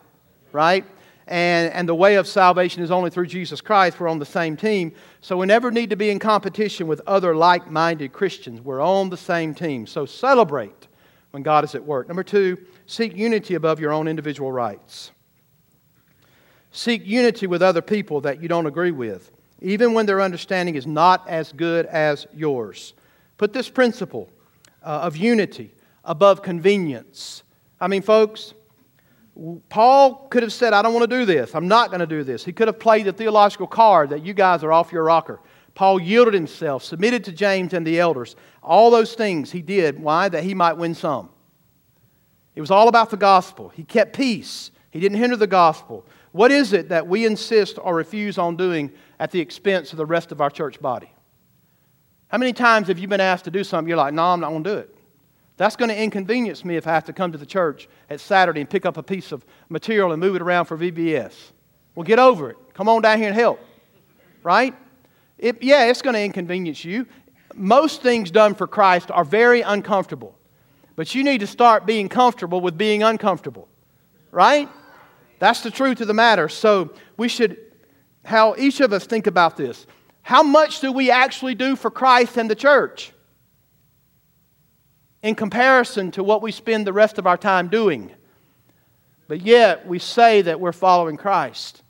right? 0.53 0.85
And, 1.27 1.73
and 1.73 1.89
the 1.89 1.93
way 1.93 2.15
of 2.15 2.25
salvation 2.25 2.81
is 2.81 2.89
only 2.89 3.09
through 3.09 3.27
Jesus 3.27 3.59
Christ. 3.59 3.99
We're 3.99 4.07
on 4.07 4.17
the 4.17 4.25
same 4.25 4.55
team. 4.55 4.93
So 5.19 5.35
we 5.35 5.45
never 5.45 5.71
need 5.71 5.89
to 5.89 5.97
be 5.97 6.09
in 6.09 6.17
competition 6.17 6.87
with 6.87 7.01
other 7.05 7.35
like 7.35 7.69
minded 7.69 8.13
Christians. 8.13 8.61
We're 8.61 8.79
on 8.79 9.09
the 9.09 9.17
same 9.17 9.53
team. 9.53 9.85
So 9.85 10.05
celebrate 10.05 10.87
when 11.31 11.43
God 11.43 11.65
is 11.65 11.75
at 11.75 11.83
work. 11.83 12.07
Number 12.07 12.23
two, 12.23 12.57
seek 12.85 13.13
unity 13.13 13.55
above 13.55 13.81
your 13.81 13.91
own 13.91 14.07
individual 14.07 14.53
rights. 14.53 15.11
Seek 16.77 17.05
unity 17.05 17.47
with 17.47 17.61
other 17.61 17.81
people 17.81 18.21
that 18.21 18.41
you 18.41 18.47
don't 18.47 18.67
agree 18.67 18.91
with, 18.91 19.31
even 19.61 19.93
when 19.93 20.05
their 20.05 20.21
understanding 20.21 20.75
is 20.75 20.85
not 20.85 21.27
as 21.27 21.51
good 21.51 21.85
as 21.87 22.27
yours. 22.33 22.93
Put 23.37 23.53
this 23.53 23.69
principle 23.69 24.29
uh, 24.83 25.01
of 25.01 25.17
unity 25.17 25.73
above 26.05 26.41
convenience 26.41 27.43
I 27.79 27.87
mean, 27.87 28.01
folks, 28.01 28.53
Paul 29.69 30.27
could 30.29 30.41
have 30.41 30.53
said, 30.53 30.73
I 30.73 30.81
don't 30.81 30.93
want 30.93 31.09
to 31.09 31.15
do 31.15 31.25
this. 31.25 31.53
I'm 31.53 31.67
not 31.67 31.89
going 31.89 31.99
to 31.99 32.07
do 32.07 32.23
this. 32.23 32.43
He 32.43 32.51
could 32.51 32.67
have 32.67 32.79
played 32.79 33.05
the 33.05 33.13
theological 33.13 33.67
card 33.67 34.09
that 34.09 34.25
you 34.25 34.33
guys 34.33 34.63
are 34.63 34.71
off 34.71 34.91
your 34.91 35.03
rocker. 35.03 35.39
Paul 35.75 36.01
yielded 36.01 36.33
himself, 36.33 36.83
submitted 36.83 37.23
to 37.25 37.31
James 37.31 37.73
and 37.73 37.85
the 37.85 37.99
elders. 37.99 38.35
All 38.63 38.89
those 38.89 39.13
things 39.13 39.51
he 39.51 39.61
did. 39.61 39.99
Why? 39.99 40.27
That 40.27 40.43
he 40.43 40.55
might 40.55 40.73
win 40.73 40.95
some. 40.95 41.29
It 42.55 42.61
was 42.61 42.71
all 42.71 42.87
about 42.87 43.11
the 43.11 43.17
gospel. 43.17 43.69
He 43.69 43.83
kept 43.83 44.15
peace, 44.15 44.71
he 44.89 44.99
didn't 44.99 45.19
hinder 45.19 45.35
the 45.35 45.45
gospel. 45.45 46.03
What 46.37 46.51
is 46.51 46.71
it 46.71 46.89
that 46.89 47.07
we 47.07 47.25
insist 47.25 47.79
or 47.81 47.95
refuse 47.95 48.37
on 48.37 48.57
doing 48.57 48.91
at 49.19 49.31
the 49.31 49.39
expense 49.39 49.91
of 49.91 49.97
the 49.97 50.05
rest 50.05 50.31
of 50.31 50.39
our 50.39 50.51
church 50.51 50.79
body? 50.79 51.11
How 52.27 52.37
many 52.37 52.53
times 52.53 52.89
have 52.89 52.99
you 52.99 53.07
been 53.07 53.19
asked 53.19 53.45
to 53.45 53.51
do 53.51 53.63
something? 53.63 53.89
You're 53.89 53.97
like, 53.97 54.13
no, 54.13 54.23
I'm 54.23 54.39
not 54.39 54.49
going 54.49 54.63
to 54.63 54.69
do 54.69 54.77
it. 54.77 54.95
That's 55.55 55.75
going 55.75 55.89
to 55.89 55.99
inconvenience 55.99 56.63
me 56.63 56.75
if 56.75 56.85
I 56.85 56.91
have 56.91 57.05
to 57.05 57.13
come 57.13 57.31
to 57.31 57.39
the 57.39 57.45
church 57.47 57.89
at 58.11 58.19
Saturday 58.19 58.59
and 58.59 58.69
pick 58.69 58.85
up 58.85 58.97
a 58.97 59.01
piece 59.01 59.31
of 59.31 59.43
material 59.69 60.11
and 60.11 60.21
move 60.21 60.35
it 60.35 60.43
around 60.43 60.65
for 60.65 60.77
VBS. 60.77 61.33
Well, 61.95 62.03
get 62.03 62.19
over 62.19 62.51
it. 62.51 62.57
Come 62.75 62.87
on 62.87 63.01
down 63.01 63.17
here 63.17 63.29
and 63.29 63.35
help. 63.35 63.59
Right? 64.43 64.75
It, 65.39 65.63
yeah, 65.63 65.85
it's 65.85 66.03
going 66.03 66.13
to 66.13 66.21
inconvenience 66.21 66.85
you. 66.85 67.07
Most 67.55 68.03
things 68.03 68.29
done 68.29 68.53
for 68.53 68.67
Christ 68.67 69.09
are 69.09 69.25
very 69.25 69.61
uncomfortable. 69.61 70.37
But 70.95 71.15
you 71.15 71.23
need 71.23 71.39
to 71.39 71.47
start 71.47 71.87
being 71.87 72.07
comfortable 72.09 72.61
with 72.61 72.77
being 72.77 73.01
uncomfortable. 73.01 73.67
Right? 74.29 74.69
That's 75.39 75.61
the 75.61 75.71
truth 75.71 76.01
of 76.01 76.07
the 76.07 76.13
matter. 76.13 76.49
So 76.49 76.93
we 77.17 77.27
should, 77.27 77.57
how 78.23 78.55
each 78.57 78.79
of 78.79 78.93
us 78.93 79.05
think 79.05 79.27
about 79.27 79.57
this. 79.57 79.85
How 80.21 80.43
much 80.43 80.81
do 80.81 80.91
we 80.91 81.11
actually 81.11 81.55
do 81.55 81.75
for 81.75 81.89
Christ 81.89 82.37
and 82.37 82.49
the 82.49 82.55
church? 82.55 83.13
in 85.23 85.35
comparison 85.35 86.11
to 86.11 86.23
what 86.23 86.41
we 86.41 86.51
spend 86.51 86.85
the 86.85 86.93
rest 86.93 87.17
of 87.17 87.27
our 87.27 87.37
time 87.37 87.67
doing. 87.67 88.11
But 89.27 89.41
yet, 89.41 89.87
we 89.87 89.99
say 89.99 90.41
that 90.43 90.59
we're 90.59 90.71
following 90.71 91.17
Christ, 91.17 91.83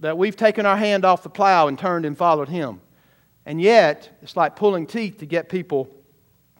that 0.00 0.16
we've 0.16 0.36
taken 0.36 0.66
our 0.66 0.76
hand 0.76 1.04
off 1.04 1.22
the 1.22 1.30
plow 1.30 1.66
and 1.66 1.78
turned 1.78 2.06
and 2.06 2.16
followed 2.16 2.48
Him. 2.48 2.80
And 3.46 3.60
yet, 3.60 4.18
it's 4.22 4.36
like 4.36 4.56
pulling 4.56 4.86
teeth 4.86 5.18
to 5.18 5.26
get 5.26 5.48
people 5.48 5.88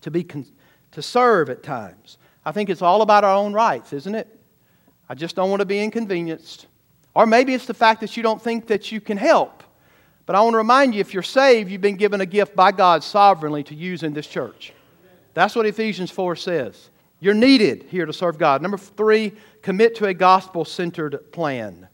to, 0.01 0.11
be 0.11 0.25
to 0.25 1.03
serve 1.03 1.49
at 1.49 1.63
times. 1.63 2.19
I 2.45 2.53
think 2.53 2.71
it's 2.71 2.83
all 2.83 3.03
about 3.03 3.25
our 3.25 3.37
own 3.37 3.53
rights, 3.53 3.93
isn't 3.93 4.15
it? 4.15 4.41
I 5.09 5.15
just 5.15 5.37
don't 5.37 5.51
want 5.51 5.61
to 5.61 5.67
be 5.67 5.83
inconvenienced. 5.83 6.67
Or 7.15 7.27
maybe 7.27 7.55
it's 7.55 7.67
the 7.67 7.75
fact 7.75 8.01
that 8.01 8.17
you 8.17 8.23
don't 8.23 8.43
think 8.43 8.67
that 8.67 8.91
you 8.91 9.01
can 9.01 9.17
help. 9.17 9.63
But 10.27 10.37
I 10.37 10.41
want 10.41 10.55
to 10.55 10.59
remind 10.59 10.95
you 10.95 11.01
if 11.01 11.13
you're 11.13 11.23
saved, 11.23 11.71
you've 11.71 11.81
been 11.81 11.97
given 11.97 12.21
a 12.21 12.27
gift 12.27 12.57
by 12.57 12.73
God 12.73 13.05
sovereignly 13.05 13.63
to 13.65 13.75
use 13.75 14.03
in 14.03 14.15
this 14.15 14.27
church. 14.27 14.73
That's 15.35 15.55
what 15.55 15.67
Ephesians 15.67 16.11
4 16.11 16.37
says. 16.37 16.91
You're 17.21 17.35
needed 17.35 17.87
here 17.89 18.07
to 18.07 18.13
serve 18.13 18.39
God. 18.39 18.63
Number 18.63 18.79
three, 18.79 19.33
commit 19.63 19.97
to 19.97 20.07
a 20.07 20.15
gospel 20.15 20.65
centered 20.65 21.33
plan. 21.33 21.89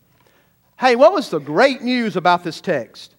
Hey, 0.79 0.97
what 0.97 1.13
was 1.13 1.29
the 1.29 1.39
great 1.39 1.83
news 1.83 2.17
about 2.17 2.43
this 2.43 2.61
text? 2.61 3.15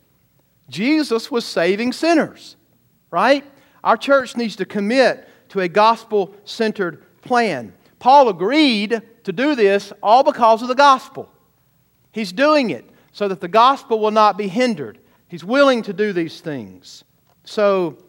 Jesus 0.70 1.30
was 1.30 1.46
saving 1.46 1.94
sinners, 1.94 2.56
right? 3.12 3.44
Our 3.84 3.98
church 3.98 4.36
needs 4.36 4.56
to 4.58 4.66
commit 4.66 5.28
to 5.50 5.60
a 5.60 5.68
gospel 5.68 6.36
centered 6.46 7.04
plan. 7.22 7.74
Paul 8.02 8.30
agreed 8.30 9.00
to 9.26 9.32
do 9.32 9.54
this 9.54 9.94
all 10.02 10.24
because 10.24 10.64
of 10.64 10.68
the 10.68 10.74
gospel. 10.76 11.32
He's 12.12 12.32
doing 12.32 12.72
it 12.72 12.84
so 13.12 13.28
that 13.28 13.42
the 13.42 13.48
gospel 13.48 14.00
will 14.00 14.10
not 14.10 14.40
be 14.40 14.48
hindered. 14.48 14.98
He's 15.28 15.44
willing 15.44 15.84
to 15.84 15.94
do 15.94 16.12
these 16.12 16.42
things. 16.42 17.04
So, 17.44 18.00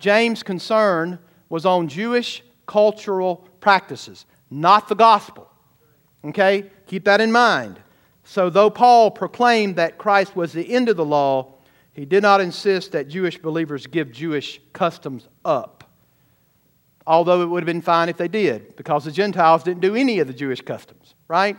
James' 0.00 0.42
concern 0.42 1.18
was 1.48 1.64
on 1.64 1.88
Jewish 1.88 2.42
cultural 2.66 3.48
practices, 3.60 4.26
not 4.50 4.86
the 4.86 4.94
gospel. 4.94 5.50
Okay? 6.26 6.70
Keep 6.86 7.04
that 7.04 7.22
in 7.22 7.32
mind. 7.32 7.80
So, 8.24 8.50
though 8.50 8.68
Paul 8.68 9.10
proclaimed 9.10 9.76
that 9.76 9.96
Christ 9.96 10.36
was 10.36 10.52
the 10.52 10.70
end 10.70 10.90
of 10.90 10.98
the 10.98 11.06
law, 11.06 11.54
he 11.94 12.04
did 12.04 12.22
not 12.22 12.42
insist 12.42 12.92
that 12.92 13.08
Jewish 13.08 13.38
believers 13.38 13.86
give 13.86 14.12
Jewish 14.12 14.60
customs 14.74 15.26
up. 15.42 15.77
Although 17.08 17.40
it 17.40 17.46
would 17.46 17.62
have 17.62 17.66
been 17.66 17.80
fine 17.80 18.10
if 18.10 18.18
they 18.18 18.28
did, 18.28 18.76
because 18.76 19.06
the 19.06 19.10
Gentiles 19.10 19.62
didn't 19.62 19.80
do 19.80 19.94
any 19.96 20.18
of 20.18 20.26
the 20.26 20.34
Jewish 20.34 20.60
customs, 20.60 21.14
right? 21.26 21.56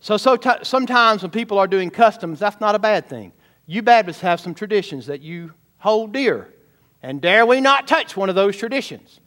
So, 0.00 0.16
so 0.16 0.34
t- 0.34 0.50
sometimes 0.64 1.22
when 1.22 1.30
people 1.30 1.56
are 1.56 1.68
doing 1.68 1.88
customs, 1.88 2.40
that's 2.40 2.60
not 2.60 2.74
a 2.74 2.80
bad 2.80 3.08
thing. 3.08 3.32
You 3.66 3.80
Baptists 3.80 4.20
have 4.22 4.40
some 4.40 4.56
traditions 4.56 5.06
that 5.06 5.22
you 5.22 5.52
hold 5.76 6.12
dear. 6.12 6.52
And 7.00 7.20
dare 7.20 7.46
we 7.46 7.60
not 7.60 7.86
touch 7.86 8.16
one 8.16 8.28
of 8.28 8.34
those 8.34 8.56
traditions, 8.56 9.20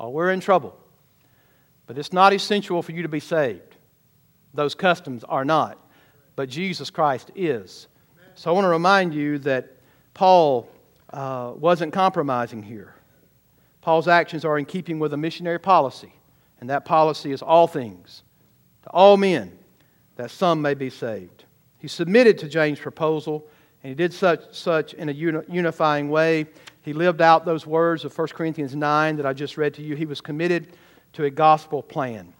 or 0.00 0.10
we're 0.10 0.30
in 0.30 0.40
trouble. 0.40 0.78
But 1.84 1.98
it's 1.98 2.14
not 2.14 2.32
essential 2.32 2.80
for 2.80 2.92
you 2.92 3.02
to 3.02 3.10
be 3.10 3.20
saved. 3.20 3.76
Those 4.54 4.74
customs 4.74 5.24
are 5.24 5.44
not. 5.44 5.78
But 6.36 6.48
Jesus 6.48 6.88
Christ 6.88 7.30
is. 7.34 7.86
So 8.34 8.50
I 8.50 8.54
want 8.54 8.64
to 8.64 8.70
remind 8.70 9.12
you 9.12 9.36
that 9.40 9.76
Paul 10.14 10.70
uh, 11.12 11.52
wasn't 11.54 11.92
compromising 11.92 12.62
here. 12.62 12.94
Paul's 13.82 14.08
actions 14.08 14.44
are 14.44 14.58
in 14.58 14.64
keeping 14.64 14.98
with 14.98 15.12
a 15.12 15.16
missionary 15.16 15.60
policy, 15.60 16.14
and 16.60 16.70
that 16.70 16.86
policy 16.86 17.32
is 17.32 17.42
all 17.42 17.66
things 17.66 18.22
to 18.84 18.90
all 18.90 19.16
men, 19.16 19.58
that 20.16 20.30
some 20.30 20.62
may 20.62 20.74
be 20.74 20.88
saved. 20.88 21.44
He 21.78 21.88
submitted 21.88 22.38
to 22.38 22.48
James' 22.48 22.80
proposal, 22.80 23.46
and 23.82 23.90
he 23.90 23.94
did 23.94 24.14
such, 24.14 24.54
such 24.54 24.94
in 24.94 25.08
a 25.08 25.12
unifying 25.12 26.08
way 26.08 26.46
he 26.82 26.92
lived 26.92 27.22
out 27.22 27.44
those 27.44 27.64
words 27.64 28.04
of 28.04 28.16
1 28.16 28.28
Corinthians 28.28 28.74
9 28.74 29.16
that 29.16 29.26
I 29.26 29.32
just 29.32 29.56
read 29.56 29.74
to 29.74 29.82
you. 29.82 29.94
He 29.94 30.04
was 30.04 30.20
committed 30.20 30.76
to 31.14 31.24
a 31.24 31.30
gospel 31.30 31.82
plan. 31.82 32.32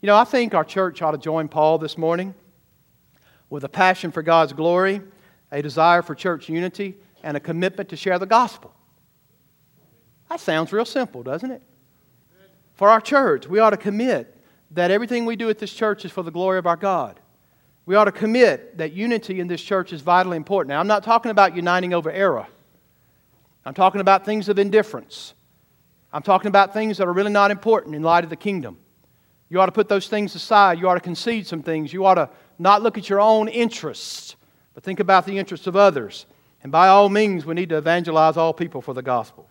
You 0.00 0.08
know, 0.08 0.16
I 0.16 0.24
think 0.24 0.52
our 0.52 0.64
church 0.64 1.00
ought 1.00 1.12
to 1.12 1.18
join 1.18 1.48
Paul 1.48 1.78
this 1.78 1.96
morning 1.96 2.34
with 3.50 3.62
a 3.62 3.68
passion 3.68 4.10
for 4.10 4.22
God's 4.22 4.52
glory, 4.52 5.00
a 5.52 5.62
desire 5.62 6.02
for 6.02 6.14
church 6.14 6.48
unity, 6.48 6.96
and 7.22 7.36
a 7.36 7.40
commitment 7.40 7.88
to 7.90 7.96
share 7.96 8.18
the 8.18 8.26
gospel. 8.26 8.74
That 10.28 10.40
sounds 10.40 10.72
real 10.72 10.84
simple, 10.84 11.22
doesn't 11.22 11.50
it? 11.50 11.62
For 12.74 12.88
our 12.88 13.00
church, 13.00 13.46
we 13.46 13.60
ought 13.60 13.70
to 13.70 13.76
commit 13.76 14.36
that 14.72 14.90
everything 14.90 15.26
we 15.26 15.36
do 15.36 15.48
at 15.48 15.58
this 15.58 15.72
church 15.72 16.04
is 16.04 16.10
for 16.10 16.22
the 16.22 16.32
glory 16.32 16.58
of 16.58 16.66
our 16.66 16.76
God. 16.76 17.20
We 17.86 17.94
ought 17.94 18.06
to 18.06 18.12
commit 18.12 18.78
that 18.78 18.92
unity 18.92 19.40
in 19.40 19.46
this 19.46 19.62
church 19.62 19.92
is 19.92 20.00
vitally 20.00 20.36
important. 20.36 20.70
Now, 20.70 20.80
I'm 20.80 20.86
not 20.86 21.04
talking 21.04 21.30
about 21.30 21.54
uniting 21.54 21.92
over 21.92 22.10
error. 22.10 22.46
I'm 23.64 23.74
talking 23.74 24.00
about 24.00 24.24
things 24.24 24.48
of 24.48 24.58
indifference. 24.58 25.34
I'm 26.12 26.22
talking 26.22 26.48
about 26.48 26.72
things 26.72 26.98
that 26.98 27.06
are 27.06 27.12
really 27.12 27.32
not 27.32 27.50
important 27.50 27.94
in 27.94 28.02
light 28.02 28.24
of 28.24 28.30
the 28.30 28.36
kingdom. 28.36 28.78
You 29.48 29.60
ought 29.60 29.66
to 29.66 29.72
put 29.72 29.88
those 29.88 30.08
things 30.08 30.34
aside. 30.34 30.78
You 30.78 30.88
ought 30.88 30.94
to 30.94 31.00
concede 31.00 31.46
some 31.46 31.62
things. 31.62 31.92
You 31.92 32.04
ought 32.06 32.14
to 32.14 32.30
not 32.58 32.82
look 32.82 32.98
at 32.98 33.08
your 33.08 33.20
own 33.20 33.48
interests, 33.48 34.36
but 34.74 34.82
think 34.82 35.00
about 35.00 35.26
the 35.26 35.38
interests 35.38 35.66
of 35.66 35.76
others. 35.76 36.26
And 36.62 36.72
by 36.72 36.88
all 36.88 37.08
means, 37.08 37.44
we 37.44 37.54
need 37.54 37.68
to 37.68 37.76
evangelize 37.76 38.36
all 38.36 38.54
people 38.54 38.80
for 38.80 38.94
the 38.94 39.02
gospel. 39.02 39.48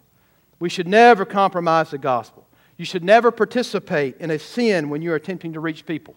We 0.64 0.70
should 0.70 0.88
never 0.88 1.26
compromise 1.26 1.92
the 1.92 1.98
gospel. 1.98 2.48
You 2.78 2.86
should 2.86 3.04
never 3.04 3.32
participate 3.32 4.16
in 4.22 4.32
a 4.32 4.40
sin 4.40 4.88
when 4.88 5.02
you're 5.02 5.18
attempting 5.18 5.52
to 5.52 5.60
reach 5.60 5.86
people 5.86 6.16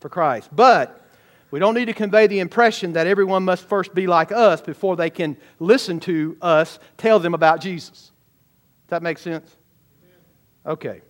for 0.00 0.10
Christ. 0.10 0.50
But 0.54 1.08
we 1.50 1.60
don't 1.60 1.72
need 1.72 1.86
to 1.86 1.94
convey 1.94 2.26
the 2.26 2.40
impression 2.40 2.92
that 2.92 3.06
everyone 3.06 3.46
must 3.46 3.64
first 3.64 3.94
be 3.94 4.06
like 4.06 4.32
us 4.32 4.60
before 4.60 4.96
they 4.96 5.08
can 5.08 5.38
listen 5.60 5.98
to 6.00 6.36
us 6.42 6.78
tell 6.98 7.18
them 7.18 7.32
about 7.32 7.62
Jesus. 7.62 8.12
Does 8.84 8.90
that 8.90 9.02
make 9.02 9.16
sense? 9.16 9.56
Okay. 10.66 11.00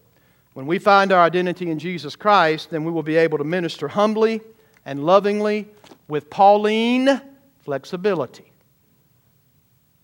When 0.53 0.68
we 0.68 0.78
find 0.78 1.11
our 1.11 1.24
identity 1.24 1.68
in 1.68 1.80
Jesus 1.80 2.14
Christ, 2.14 2.70
then 2.70 2.84
we 2.84 2.93
will 2.93 3.03
be 3.03 3.16
able 3.16 3.39
to 3.39 3.45
minister 3.45 3.89
humbly 3.89 4.43
and 4.84 5.05
lovingly 5.05 5.66
with 6.07 6.30
Pauline 6.30 7.20
flexibility. 7.64 8.53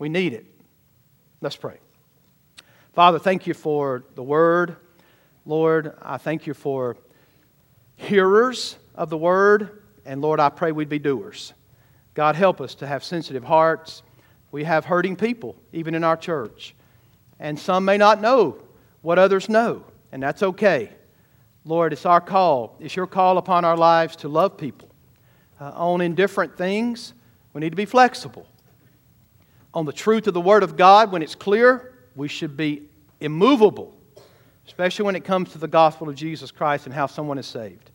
We 0.01 0.09
need 0.09 0.33
it. 0.33 0.47
Let's 1.41 1.55
pray. 1.55 1.79
Father, 2.93 3.19
thank 3.19 3.47
you 3.47 3.55
for 3.55 4.05
the 4.17 4.23
word. 4.23 4.77
Lord, 5.47 5.95
I 6.03 6.19
thank 6.19 6.47
you 6.47 6.53
for 6.53 6.99
hearers 7.97 8.77
of 8.95 9.09
the 9.09 9.17
word. 9.17 9.83
And 10.05 10.21
Lord, 10.21 10.41
I 10.41 10.51
pray 10.51 10.73
we'd 10.73 10.91
be 10.91 10.99
doers. 10.99 11.55
God, 12.13 12.37
help 12.37 12.61
us 12.61 12.75
to 12.77 12.87
have 12.87 13.03
sensitive 13.03 13.45
hearts. 13.45 14.03
We 14.51 14.65
have 14.65 14.85
hurting 14.85 15.17
people, 15.17 15.57
even 15.73 15.95
in 15.95 16.05
our 16.05 16.19
church. 16.19 16.75
And 17.41 17.59
some 17.59 17.87
may 17.87 17.97
not 17.97 18.21
know 18.21 18.63
what 19.01 19.19
others 19.19 19.49
know, 19.49 19.85
and 20.13 20.23
that's 20.23 20.43
okay. 20.43 20.91
Lord, 21.65 21.95
it's 21.95 22.05
our 22.05 22.21
call. 22.21 22.77
It's 22.79 22.95
your 22.95 23.07
call 23.07 23.39
upon 23.39 23.65
our 23.65 23.77
lives 23.77 24.17
to 24.17 24.29
love 24.29 24.59
people. 24.59 24.91
Uh, 25.59 25.73
on 25.75 26.03
indifferent 26.03 26.59
things, 26.59 27.15
we 27.55 27.61
need 27.61 27.71
to 27.71 27.77
be 27.77 27.87
flexible. 27.87 28.47
On 29.73 29.87
the 29.87 29.93
truth 29.93 30.27
of 30.27 30.35
the 30.35 30.41
Word 30.43 30.63
of 30.63 30.77
God, 30.77 31.11
when 31.11 31.23
it's 31.23 31.35
clear, 31.35 31.92
we 32.15 32.29
should 32.29 32.57
be 32.57 32.83
immovable, 33.21 33.97
especially 34.67 35.05
when 35.05 35.17
it 35.17 35.25
comes 35.25 35.53
to 35.53 35.59
the 35.59 35.69
gospel 35.69 36.09
of 36.09 36.15
Jesus 36.15 36.51
Christ 36.51 36.87
and 36.87 36.95
how 36.95 37.07
someone 37.07 37.39
is 37.39 37.47
saved. 37.47 37.91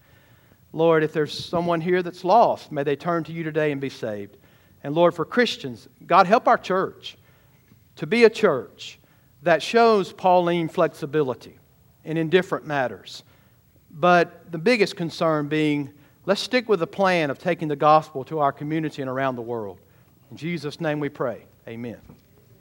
Lord, 0.74 1.04
if 1.04 1.14
there's 1.14 1.34
someone 1.34 1.82
here 1.82 2.04
that's 2.04 2.24
lost, 2.24 2.72
may 2.72 2.84
they 2.84 2.96
turn 2.96 3.24
to 3.26 3.32
you 3.32 3.44
today 3.44 3.72
and 3.72 3.80
be 3.82 3.90
saved. 3.90 4.38
And 4.84 4.94
Lord, 4.94 5.14
for 5.14 5.26
Christians, 5.26 5.88
God, 6.06 6.28
help 6.28 6.48
our 6.48 6.58
church 6.58 7.18
to 7.96 8.06
be 8.06 8.26
a 8.26 8.30
church 8.30 9.00
that 9.44 9.62
shows 9.62 10.14
Pauline 10.14 10.70
flexibility 10.70 11.58
in 12.04 12.18
indifferent 12.18 12.66
matters. 12.66 13.24
But 13.92 14.52
the 14.52 14.58
biggest 14.58 14.96
concern 14.96 15.48
being, 15.48 15.94
let's 16.26 16.42
stick 16.42 16.70
with 16.70 16.80
the 16.80 16.88
plan 16.88 17.30
of 17.30 17.40
taking 17.40 17.68
the 17.68 17.76
gospel 17.76 18.24
to 18.26 18.40
our 18.40 18.52
community 18.52 19.02
and 19.02 19.10
around 19.10 19.36
the 19.36 19.42
world. 19.42 19.80
In 20.32 20.38
Jesus' 20.38 20.80
name 20.80 21.00
we 21.00 21.10
pray. 21.10 21.46
Amen. 21.68 22.00